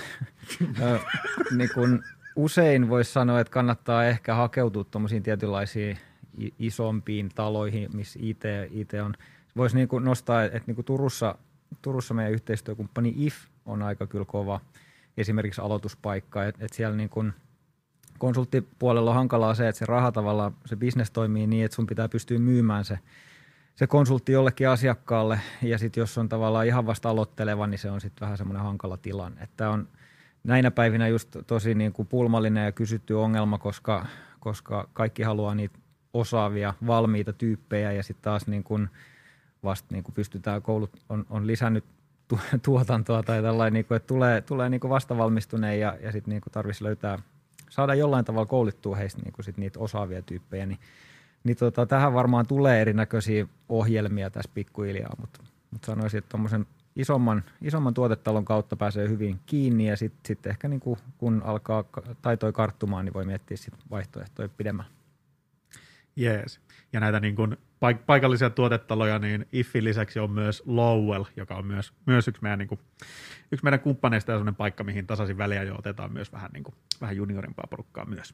niin 1.58 1.69
kun 1.74 2.04
usein 2.36 2.89
voisi 2.89 3.12
sanoa, 3.12 3.39
että 3.39 3.52
kannattaa 3.54 4.06
ehkä 4.06 4.36
hakeutua 4.36 4.84
tuommoisiin 4.84 5.24
tietynlaisiin 5.24 5.98
isompiin 6.60 7.30
taloihin, 7.36 7.89
missä 7.93 8.19
IT, 8.22 8.43
IT 8.72 8.93
on. 8.93 9.13
Voisi 9.56 9.76
niin 9.76 9.88
nostaa, 10.00 10.43
että 10.43 10.62
niin 10.67 10.86
Turussa, 10.86 11.36
Turussa 11.82 12.13
meidän 12.13 12.34
yhteistyökumppani 12.34 13.13
IF 13.17 13.36
on 13.65 13.82
aika 13.82 14.08
kyllä 14.08 14.26
kova 14.26 14.60
esimerkiksi 15.17 15.62
aloituspaikka, 15.62 16.45
että 16.45 16.65
et 16.65 16.73
siellä 16.73 16.97
niin 16.97 17.10
kun 17.10 17.34
konsulttipuolella 18.17 19.10
on 19.10 19.15
hankalaa 19.15 19.56
se, 19.56 19.67
että 19.67 19.80
se 19.80 19.86
raha 19.86 20.12
tavallaan, 20.12 20.56
se 20.65 20.76
bisnes 20.76 21.12
toimii 21.12 21.47
niin, 21.47 21.65
että 21.65 21.76
sun 21.76 21.88
pitää 21.88 22.10
pystyä 22.10 22.39
myymään 22.39 22.86
se 22.86 22.99
se 23.76 23.88
konsultti 23.88 24.32
jollekin 24.32 24.69
asiakkaalle. 24.69 25.39
Ja 25.62 25.78
sitten 25.78 26.02
jos 26.02 26.17
on 26.17 26.30
tavallaan 26.30 26.67
ihan 26.67 26.86
vasta 26.86 27.10
aloitteleva, 27.10 27.67
niin 27.67 27.80
se 27.80 27.91
on 27.91 28.02
sitten 28.02 28.21
vähän 28.21 28.38
semmoinen 28.38 28.63
hankala 28.63 28.97
tilanne. 28.97 29.43
Että 29.43 29.69
on 29.69 29.88
näinä 30.43 30.71
päivinä 30.71 31.08
just 31.08 31.38
tosi 31.47 31.76
niin 31.76 31.93
kuin 31.93 32.08
pulmallinen 32.08 32.65
ja 32.65 32.71
kysytty 32.71 33.13
ongelma, 33.13 33.58
koska, 33.58 34.06
koska 34.39 34.89
kaikki 34.93 35.23
haluaa 35.23 35.56
niitä 35.56 35.80
osaavia, 36.13 36.73
valmiita 36.88 37.34
tyyppejä. 37.34 37.91
Ja 37.91 38.04
sitten 38.04 38.23
taas 38.23 38.47
niin 38.47 38.63
kuin 38.63 38.89
vasta 39.63 39.88
niin 39.91 40.04
kuin 40.04 40.15
pystytään, 40.15 40.62
koulut 40.62 40.91
on, 41.10 41.26
on 41.30 41.47
lisännyt 41.47 41.86
tuotantoa 42.65 43.24
tai 43.24 43.41
tällainen, 43.41 43.74
niin 43.74 43.86
kuin, 43.86 43.96
että 43.96 44.08
tulee, 44.08 44.41
tulee 44.41 44.69
niin 44.69 44.82
kuin 44.82 44.89
vastavalmistuneen 44.89 45.80
ja, 45.80 45.98
ja 46.02 46.12
sitten 46.12 46.32
niin 46.32 46.41
tarvitsisi 46.52 46.84
löytää, 46.84 47.19
saada 47.69 47.96
jollain 47.96 48.26
tavalla 48.26 48.46
koulittua 48.46 48.96
heistä 48.96 49.22
niin 49.22 49.34
kuin 49.34 49.46
sit 49.46 49.58
niitä 49.58 49.80
osaavia 49.80 50.22
tyyppejä, 50.22 50.65
niin 50.65 50.80
niin 51.43 51.58
tota, 51.58 51.86
tähän 51.86 52.13
varmaan 52.13 52.48
tulee 52.48 52.82
erinäköisiä 52.82 53.48
ohjelmia 53.69 54.30
tässä 54.30 54.52
pikkuhiljaa, 54.54 55.15
mutta, 55.19 55.43
mutta 55.72 55.86
sanoisin, 55.86 56.17
että 56.17 56.30
tuommoisen 56.30 56.65
isomman, 56.96 57.43
isomman 57.62 57.93
tuotetalon 57.93 58.46
kautta 58.46 58.76
pääsee 58.76 59.10
hyvin 59.10 59.39
kiinni 59.46 59.89
ja 59.89 59.98
sitten 59.98 60.19
sit 60.26 60.48
ehkä 60.48 60.67
niin 60.67 60.80
kuin, 60.80 61.00
kun 61.17 61.41
alkaa 61.46 61.84
ka- 61.84 62.04
taitoi 62.22 62.54
karttumaan, 62.54 63.06
niin 63.06 63.13
voi 63.13 63.26
miettiä 63.26 63.58
sit 63.58 63.74
vaihtoehtoja 63.91 64.50
pidemmällä. 64.50 64.91
Jees. 66.15 66.60
Ja 66.94 67.00
näitä 67.00 67.20
niin 67.20 67.36
kuin 67.36 67.58
paik- 67.80 68.04
paikallisia 68.06 68.50
tuotetaloja, 68.50 69.20
niin 69.20 69.46
IFFin 69.52 69.84
lisäksi 69.84 70.20
on 70.20 70.32
myös 70.32 70.64
Lowell, 70.66 71.24
joka 71.38 71.56
on 71.56 71.66
myös, 71.66 71.94
myös 72.06 72.28
yksi, 72.28 72.42
meidän, 72.42 72.60
niin 72.60 72.68
kuin, 72.70 72.80
yksi 73.52 73.64
meidän 73.64 73.80
kumppaneista 73.80 74.32
ja 74.32 74.34
sellainen 74.36 74.56
paikka, 74.56 74.84
mihin 74.84 75.08
tasaisin 75.08 75.38
väliä 75.38 75.64
jo 75.64 75.76
otetaan 75.78 76.14
myös 76.14 76.32
vähän, 76.32 76.50
niin 76.54 76.64
kuin, 76.64 76.76
vähän 77.02 77.16
juniorimpaa 77.16 77.68
porukkaa 77.70 78.06
myös. 78.06 78.34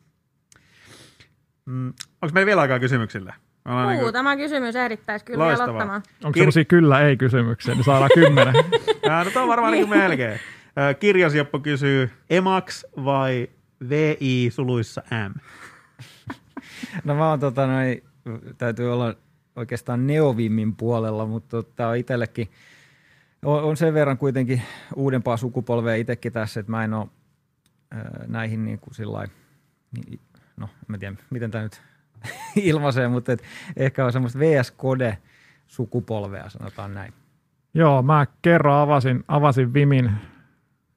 Mm, 1.65 1.87
onko 2.21 2.33
meillä 2.33 2.45
vielä 2.45 2.61
aikaa 2.61 2.79
kysymyksille? 2.79 3.33
Ollaan 3.65 3.87
niin 3.87 3.97
kuin- 3.97 4.05
Muutama 4.05 4.35
kysymys 4.35 4.75
ehdittäisi 4.75 5.25
kyllä 5.25 5.43
Loistavaa. 5.45 5.69
aloittamaan. 5.71 6.03
Onko 6.23 6.37
Kir- 6.37 6.39
sellaisia 6.41 6.65
kyllä-ei-kysymyksiä, 6.65 7.73
niin 7.75 7.83
saadaan 7.83 8.09
kymmenen. 8.13 8.53
No 9.25 9.31
tuo 9.33 9.41
on 9.41 9.47
varmaan 9.47 9.73
niin 9.73 9.87
kuin 9.87 9.99
melkein. 9.99 10.39
Kirjasjoppo 10.99 11.59
kysyy, 11.59 12.09
Emax 12.29 12.83
vai 13.05 13.47
VI 13.89 14.49
suluissa 14.51 15.01
M? 15.29 15.33
No 17.03 17.15
mä 17.15 17.29
oon 17.29 17.39
tota 17.39 17.67
noin, 17.67 18.03
täytyy 18.57 18.93
olla 18.93 19.15
oikeastaan 19.55 20.07
Neovimmin 20.07 20.75
puolella, 20.75 21.25
mutta 21.25 21.63
tämä 21.63 21.89
on 21.89 21.97
itsellekin, 21.97 22.49
on, 23.45 23.63
on 23.63 23.77
sen 23.77 23.93
verran 23.93 24.17
kuitenkin 24.17 24.61
uudempaa 24.95 25.37
sukupolvea 25.37 25.95
itsekin 25.95 26.33
tässä, 26.33 26.59
että 26.59 26.71
mä 26.71 26.83
en 26.83 26.93
ole 26.93 27.07
näihin 28.27 28.65
niin 28.65 28.79
kuin 28.79 28.95
sillai, 28.95 29.27
niin, 29.91 30.19
no 30.57 30.65
en 30.65 30.85
mä 30.87 30.97
tiedä 30.97 31.15
miten 31.29 31.51
tämä 31.51 31.63
nyt 31.63 31.81
ilmaisee, 32.55 33.07
mutta 33.07 33.31
et 33.31 33.43
ehkä 33.77 34.05
on 34.05 34.13
semmoista 34.13 34.39
VS 34.39 34.73
Code 34.77 35.17
sukupolvea, 35.67 36.49
sanotaan 36.49 36.93
näin. 36.93 37.13
Joo, 37.73 38.01
mä 38.01 38.27
kerran 38.41 38.81
avasin, 38.81 39.23
avasin 39.27 39.73
Vimin 39.73 40.11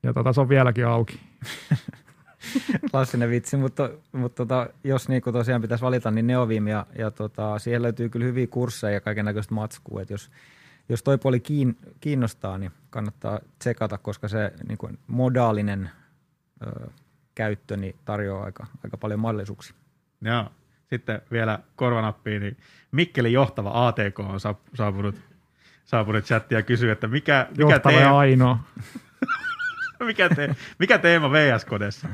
ja 0.02 0.12
tota, 0.12 0.32
se 0.32 0.40
on 0.40 0.48
vieläkin 0.48 0.86
auki. 0.86 1.20
Klassinen 2.90 3.30
vitsi, 3.30 3.56
mutta, 3.56 3.90
mutta 4.12 4.36
tota, 4.36 4.68
jos 4.84 5.08
niinku 5.08 5.32
tosiaan 5.32 5.62
pitäisi 5.62 5.84
valita, 5.84 6.10
niin 6.10 6.26
Neovim 6.26 6.66
ja, 6.66 6.86
ja 6.98 7.10
tota, 7.10 7.58
siihen 7.58 7.82
löytyy 7.82 8.08
kyllä 8.08 8.26
hyviä 8.26 8.46
kursseja 8.46 8.94
ja 8.94 9.00
kaiken 9.00 9.24
näköistä 9.24 9.54
matskua. 9.54 10.02
Et 10.02 10.10
jos, 10.10 10.30
jos 10.88 11.02
toi 11.02 11.18
puoli 11.18 11.40
kiin, 11.40 11.78
kiinnostaa, 12.00 12.58
niin 12.58 12.72
kannattaa 12.90 13.40
tsekata, 13.58 13.98
koska 13.98 14.28
se 14.28 14.52
niinku 14.68 14.90
modaalinen 15.06 15.90
ö, 16.66 16.90
käyttö 17.34 17.76
niin 17.76 17.96
tarjoaa 18.04 18.44
aika, 18.44 18.66
aika 18.84 18.96
paljon 18.96 19.20
mahdollisuuksia. 19.20 19.76
Joo. 20.20 20.46
Sitten 20.90 21.22
vielä 21.32 21.58
korvanappiin, 21.76 22.42
niin 22.42 22.56
Mikkelin 22.90 23.32
johtava 23.32 23.88
ATK 23.88 24.20
on 24.20 24.40
saap- 24.40 24.74
saapunut, 24.74 25.14
saapunut 25.84 26.24
chattiin 26.24 26.56
ja 26.56 26.62
kysyy, 26.62 26.90
että 26.90 27.08
mikä, 27.08 27.46
mikä, 27.58 27.78
teema, 27.78 28.18
ainoa. 28.18 28.58
mikä, 30.06 30.28
te, 30.28 30.56
mikä 30.78 30.98
teema 30.98 31.32
VS-kodessa? 31.32 32.08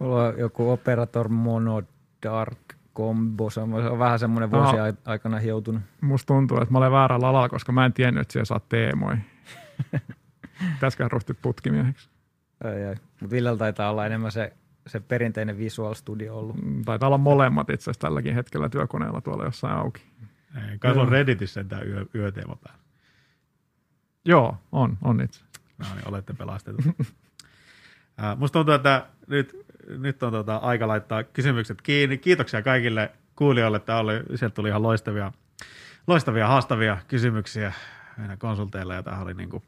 Mulla 0.00 0.24
on 0.28 0.38
joku 0.38 0.70
Operator 0.70 1.28
Mono 1.28 1.82
Dark 2.22 2.58
Combo, 2.96 3.50
se 3.50 3.60
on 3.60 3.98
vähän 3.98 4.18
semmoinen 4.18 4.50
No. 4.50 4.58
vuosi 4.62 4.78
ai- 4.78 4.92
aikana 5.04 5.38
hioutunut. 5.38 5.82
Musta 6.00 6.26
tuntuu, 6.26 6.56
että 6.60 6.72
mä 6.72 6.78
olen 6.78 6.92
väärällä 6.92 7.28
alalla, 7.28 7.48
koska 7.48 7.72
mä 7.72 7.84
en 7.86 7.92
tiennyt, 7.92 8.20
että 8.20 8.32
siellä 8.32 8.44
saa 8.44 8.60
teemoja. 8.68 9.16
Pitäisiköhän 10.74 11.10
ryhtyä 11.10 11.36
putkimieheksi. 11.42 12.08
Ai, 12.64 12.84
ai. 12.84 12.94
Mut 13.20 13.30
Villellä 13.30 13.58
taitaa 13.58 13.90
olla 13.90 14.06
enemmän 14.06 14.32
se, 14.32 14.52
se 14.86 15.00
perinteinen 15.00 15.58
Visual 15.58 15.94
Studio 15.94 16.38
ollut. 16.38 16.62
Mm, 16.64 16.84
Taitaa 16.84 17.06
olla 17.06 17.18
molemmat 17.18 17.70
itse 17.70 17.82
asiassa 17.84 18.00
tälläkin 18.00 18.34
hetkellä 18.34 18.68
työkoneella 18.68 19.20
tuolla 19.20 19.44
jossain 19.44 19.74
auki. 19.76 20.02
Ei, 20.70 20.78
Kai 20.78 20.96
on 20.98 21.08
Redditissä 21.08 21.54
sentään 21.54 21.88
yö, 21.88 22.06
yöteema 22.14 22.56
päällä. 22.64 22.80
Joo, 24.24 24.56
on, 24.72 24.98
on 25.02 25.20
itse. 25.20 25.44
No 25.78 25.86
niin, 25.94 26.08
olette 26.08 26.32
pelastetut. 26.32 26.84
Äh, 28.22 28.38
Musta 28.38 28.52
tuntuu, 28.58 28.74
että 28.74 29.06
nyt, 29.26 29.66
nyt 29.88 30.22
on 30.22 30.32
tota 30.32 30.56
aika 30.56 30.88
laittaa 30.88 31.22
kysymykset 31.22 31.82
kiinni. 31.82 32.18
Kiitoksia 32.18 32.62
kaikille 32.62 33.10
kuulijoille. 33.36 33.78
Tämä 33.78 33.98
oli, 33.98 34.12
sieltä 34.34 34.54
tuli 34.54 34.68
ihan 34.68 34.82
loistavia, 34.82 35.32
loistavia 36.06 36.48
haastavia 36.48 36.98
kysymyksiä 37.08 37.72
meidän 38.16 38.38
konsulteille 38.38 38.94
ja 38.94 39.02
tämä 39.02 39.20
oli 39.20 39.34
niin 39.34 39.50
kuin 39.50 39.62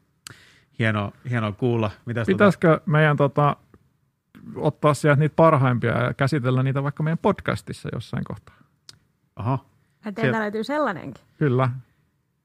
hieno, 0.78 1.12
hieno 1.30 1.52
kuulla. 1.52 1.90
Mitäs 2.06 2.26
tota, 2.26 2.34
Pitäisikö 2.34 2.80
meidän 2.86 3.16
tota, 3.16 3.56
ottaa 4.56 4.94
sieltä 4.94 5.20
niitä 5.20 5.36
parhaimpia 5.36 6.02
ja 6.02 6.14
käsitellä 6.14 6.62
niitä 6.62 6.82
vaikka 6.82 7.02
meidän 7.02 7.18
podcastissa 7.18 7.88
jossain 7.92 8.24
kohtaa? 8.24 8.54
aha, 9.36 9.52
Ja 9.52 10.12
teiltä 10.12 10.20
Sieltä- 10.20 10.40
löytyy 10.40 10.64
sellainenkin. 10.64 11.24
Kyllä. 11.38 11.68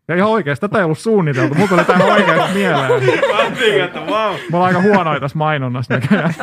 Ja 0.08 0.16
ihan 0.16 0.30
oikeasti, 0.30 0.62
tätä 0.68 0.78
ei 0.78 0.84
ollut 0.84 0.98
suunniteltu. 1.00 1.54
Mulla 1.56 1.68
tuli 1.70 1.86
tämä 1.86 2.04
oikeasti 2.06 2.54
mieleen. 2.54 3.04
Mä 3.32 3.38
ajattelin, 3.38 3.84
että 3.84 4.00
wow. 4.00 4.34
Me 4.52 4.58
ollaan 4.58 4.76
aika 4.76 4.82
huonoja 4.82 5.20
tässä 5.20 5.38
mainonnassa 5.38 5.94
näköjään. 5.94 6.34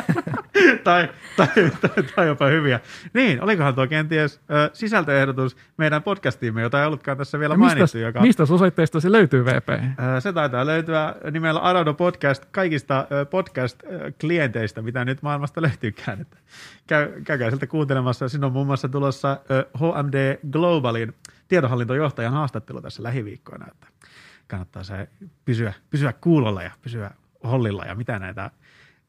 Tai, 0.84 1.08
tai, 1.36 1.48
tai, 1.80 2.02
tai 2.16 2.26
jopa 2.26 2.46
hyviä. 2.46 2.80
Niin, 3.14 3.42
olikohan 3.42 3.74
tuo 3.74 3.86
kenties 3.86 4.40
ö, 4.50 4.70
sisältöehdotus 4.72 5.56
meidän 5.76 6.02
podcastiimme, 6.02 6.62
jota 6.62 6.80
ei 6.80 6.86
ollutkaan 6.86 7.18
tässä 7.18 7.38
vielä 7.38 7.56
mainittu. 7.56 7.82
Mistä, 7.82 7.98
Joka, 7.98 8.20
mistä 8.20 8.42
osoitteesta 8.42 9.00
se 9.00 9.12
löytyy 9.12 9.44
VP? 9.44 9.68
Ö, 9.68 10.20
Se 10.20 10.32
taitaa 10.32 10.66
löytyä 10.66 11.14
nimellä 11.30 11.60
Arado 11.60 11.94
Podcast 11.94 12.44
kaikista 12.50 13.06
ö, 13.12 13.24
podcast-klienteistä, 13.24 14.82
mitä 14.82 15.04
nyt 15.04 15.22
maailmasta 15.22 15.62
löytyykään. 15.62 16.20
Että 16.20 16.36
käy, 16.86 17.22
käykää 17.24 17.50
sieltä 17.50 17.66
kuuntelemassa. 17.66 18.28
Siinä 18.28 18.46
on 18.46 18.52
muun 18.52 18.66
muassa 18.66 18.88
tulossa 18.88 19.38
ö, 19.50 19.66
HMD 19.78 20.38
Globalin 20.50 21.14
tiedonhallintojohtajan 21.48 22.32
haastattelu 22.32 22.80
tässä 22.80 23.02
lähiviikkoina. 23.02 23.66
Että 23.70 23.86
kannattaa 24.46 24.82
se 24.84 25.08
pysyä, 25.44 25.72
pysyä 25.90 26.12
kuulolla 26.12 26.62
ja 26.62 26.70
pysyä 26.82 27.10
hollilla 27.44 27.84
ja 27.84 27.94
mitä 27.94 28.18
näitä 28.18 28.50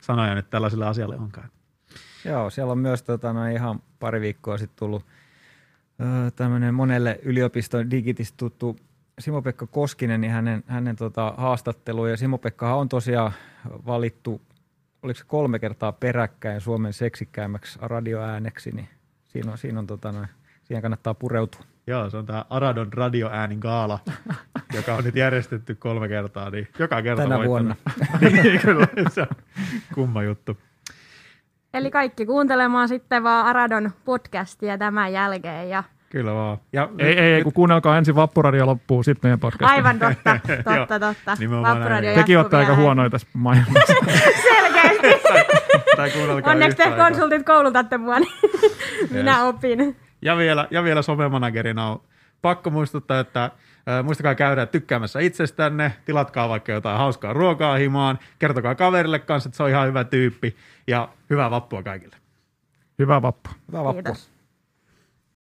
sanoja 0.02 0.36
nyt 0.36 0.50
tällaiselle 0.50 0.86
asialle 0.86 1.16
onkaan. 1.16 1.50
Joo, 2.26 2.50
siellä 2.50 2.72
on 2.72 2.78
myös 2.78 3.04
tota, 3.04 3.34
no, 3.34 3.46
ihan 3.46 3.80
pari 4.00 4.22
viikkoa 4.22 4.58
sitten 4.58 4.80
tullut 4.80 5.06
tämmöinen 6.36 6.74
monelle 6.74 7.20
yliopiston 7.24 7.92
digitistä 7.92 8.38
tuttu 8.38 8.78
Simo-Pekka 9.20 9.68
Koskinen, 9.68 10.22
niin 10.22 10.34
hänen, 10.34 10.64
hänen 10.68 10.96
tota, 10.96 11.34
haastattelu. 11.38 12.06
Ja 12.06 12.18
Simo-Pekkahan 12.18 12.78
on 12.78 12.90
tosiaan 12.90 13.32
valittu, 13.86 14.42
oliko 15.04 15.18
se 15.18 15.26
kolme 15.28 15.60
kertaa 15.60 15.92
peräkkäin 15.92 16.62
Suomen 16.62 16.94
seksikkäimmäksi 16.94 17.80
radioääneksi, 17.82 18.72
niin 18.72 18.90
siinä 19.24 19.52
on, 19.52 19.58
siinä 19.58 19.80
on 19.80 19.88
tota, 19.88 20.12
no, 20.12 20.26
siihen 20.64 20.82
kannattaa 20.82 21.14
pureutua. 21.14 21.62
Joo, 21.88 22.10
se 22.10 22.18
on 22.18 22.26
tämä 22.26 22.46
Aradon 22.50 22.94
radioäänin 22.94 23.60
gaala, 23.60 24.00
joka 24.76 24.96
on 24.96 25.04
nyt 25.04 25.16
järjestetty 25.16 25.76
kolme 25.76 26.08
kertaa, 26.08 26.50
niin 26.50 26.68
joka 26.80 27.02
kerta 27.02 27.24
Tänä 27.24 27.38
voittanut. 27.38 27.50
vuonna. 27.50 27.76
niin, 28.44 28.60
kyllä, 28.60 28.88
se 29.10 29.22
on 29.22 29.28
kumma 29.94 30.24
juttu. 30.24 30.58
Eli 31.76 31.92
kaikki 31.92 32.26
kuuntelemaan 32.26 32.88
sitten 32.88 33.24
vaan 33.24 33.46
Aradon 33.46 33.92
podcastia 34.06 34.78
tämän 34.78 35.14
jälkeen. 35.14 35.70
Ja 35.70 35.84
Kyllä 36.10 36.34
vaan. 36.34 36.58
Ja 36.74 36.90
Ei, 37.00 37.20
ei, 37.20 37.34
ei, 37.34 37.44
kun 37.44 37.54
kuunnelkaa 37.54 37.98
ensin 37.98 38.16
Vappuradio 38.16 38.66
loppuu, 38.66 39.04
sitten 39.04 39.28
meidän 39.28 39.40
podcast. 39.40 39.72
aivan 39.72 40.00
totta, 40.00 40.40
totta, 40.64 41.00
totta. 41.00 41.38
Vappuradio. 41.62 42.16
Tekin 42.16 42.38
olette 42.38 42.58
aika 42.58 42.76
huonoja 42.76 43.10
tässä 43.10 43.28
mainonnassa. 43.34 43.94
Selkeästi. 44.42 45.08
tai 45.98 46.12
Onneksi 46.44 46.78
te 46.78 46.92
konsultit 46.98 47.46
koulutatte 47.46 47.98
mua, 47.98 48.20
niin 48.20 48.34
minä 49.12 49.32
Yes. 49.32 49.44
opin. 49.44 49.96
Ja 50.22 50.38
vielä, 50.38 50.68
ja 50.72 50.84
vielä 50.84 51.02
somemanagerina 51.02 51.88
on 51.92 52.02
pakko 52.42 52.70
muistuttaa, 52.70 53.20
että 53.20 53.52
muistakaa 54.04 54.36
käydä 54.36 54.66
tykkäämässä 54.66 55.20
itsestänne, 55.20 55.94
tilatkaa 56.06 56.50
vaikka 56.50 56.72
jotain 56.72 56.98
hauskaa 56.98 57.34
ruokaa 57.34 57.76
himaan, 57.76 58.20
kertokaa 58.40 58.76
kaverille 58.76 59.20
kanssa, 59.20 59.48
että 59.50 59.58
se 59.58 59.64
on 59.64 59.70
ihan 59.70 59.88
hyvä 59.88 60.04
tyyppi 60.04 60.56
ja 60.88 61.10
hyvää 61.30 61.52
vappua 61.52 61.84
kaikille. 61.84 62.16
Hyvää 63.00 63.22
vappua. 63.22 63.54
Hyvää 63.68 63.84
vappua. 63.84 64.02
Kiitos. 64.04 64.35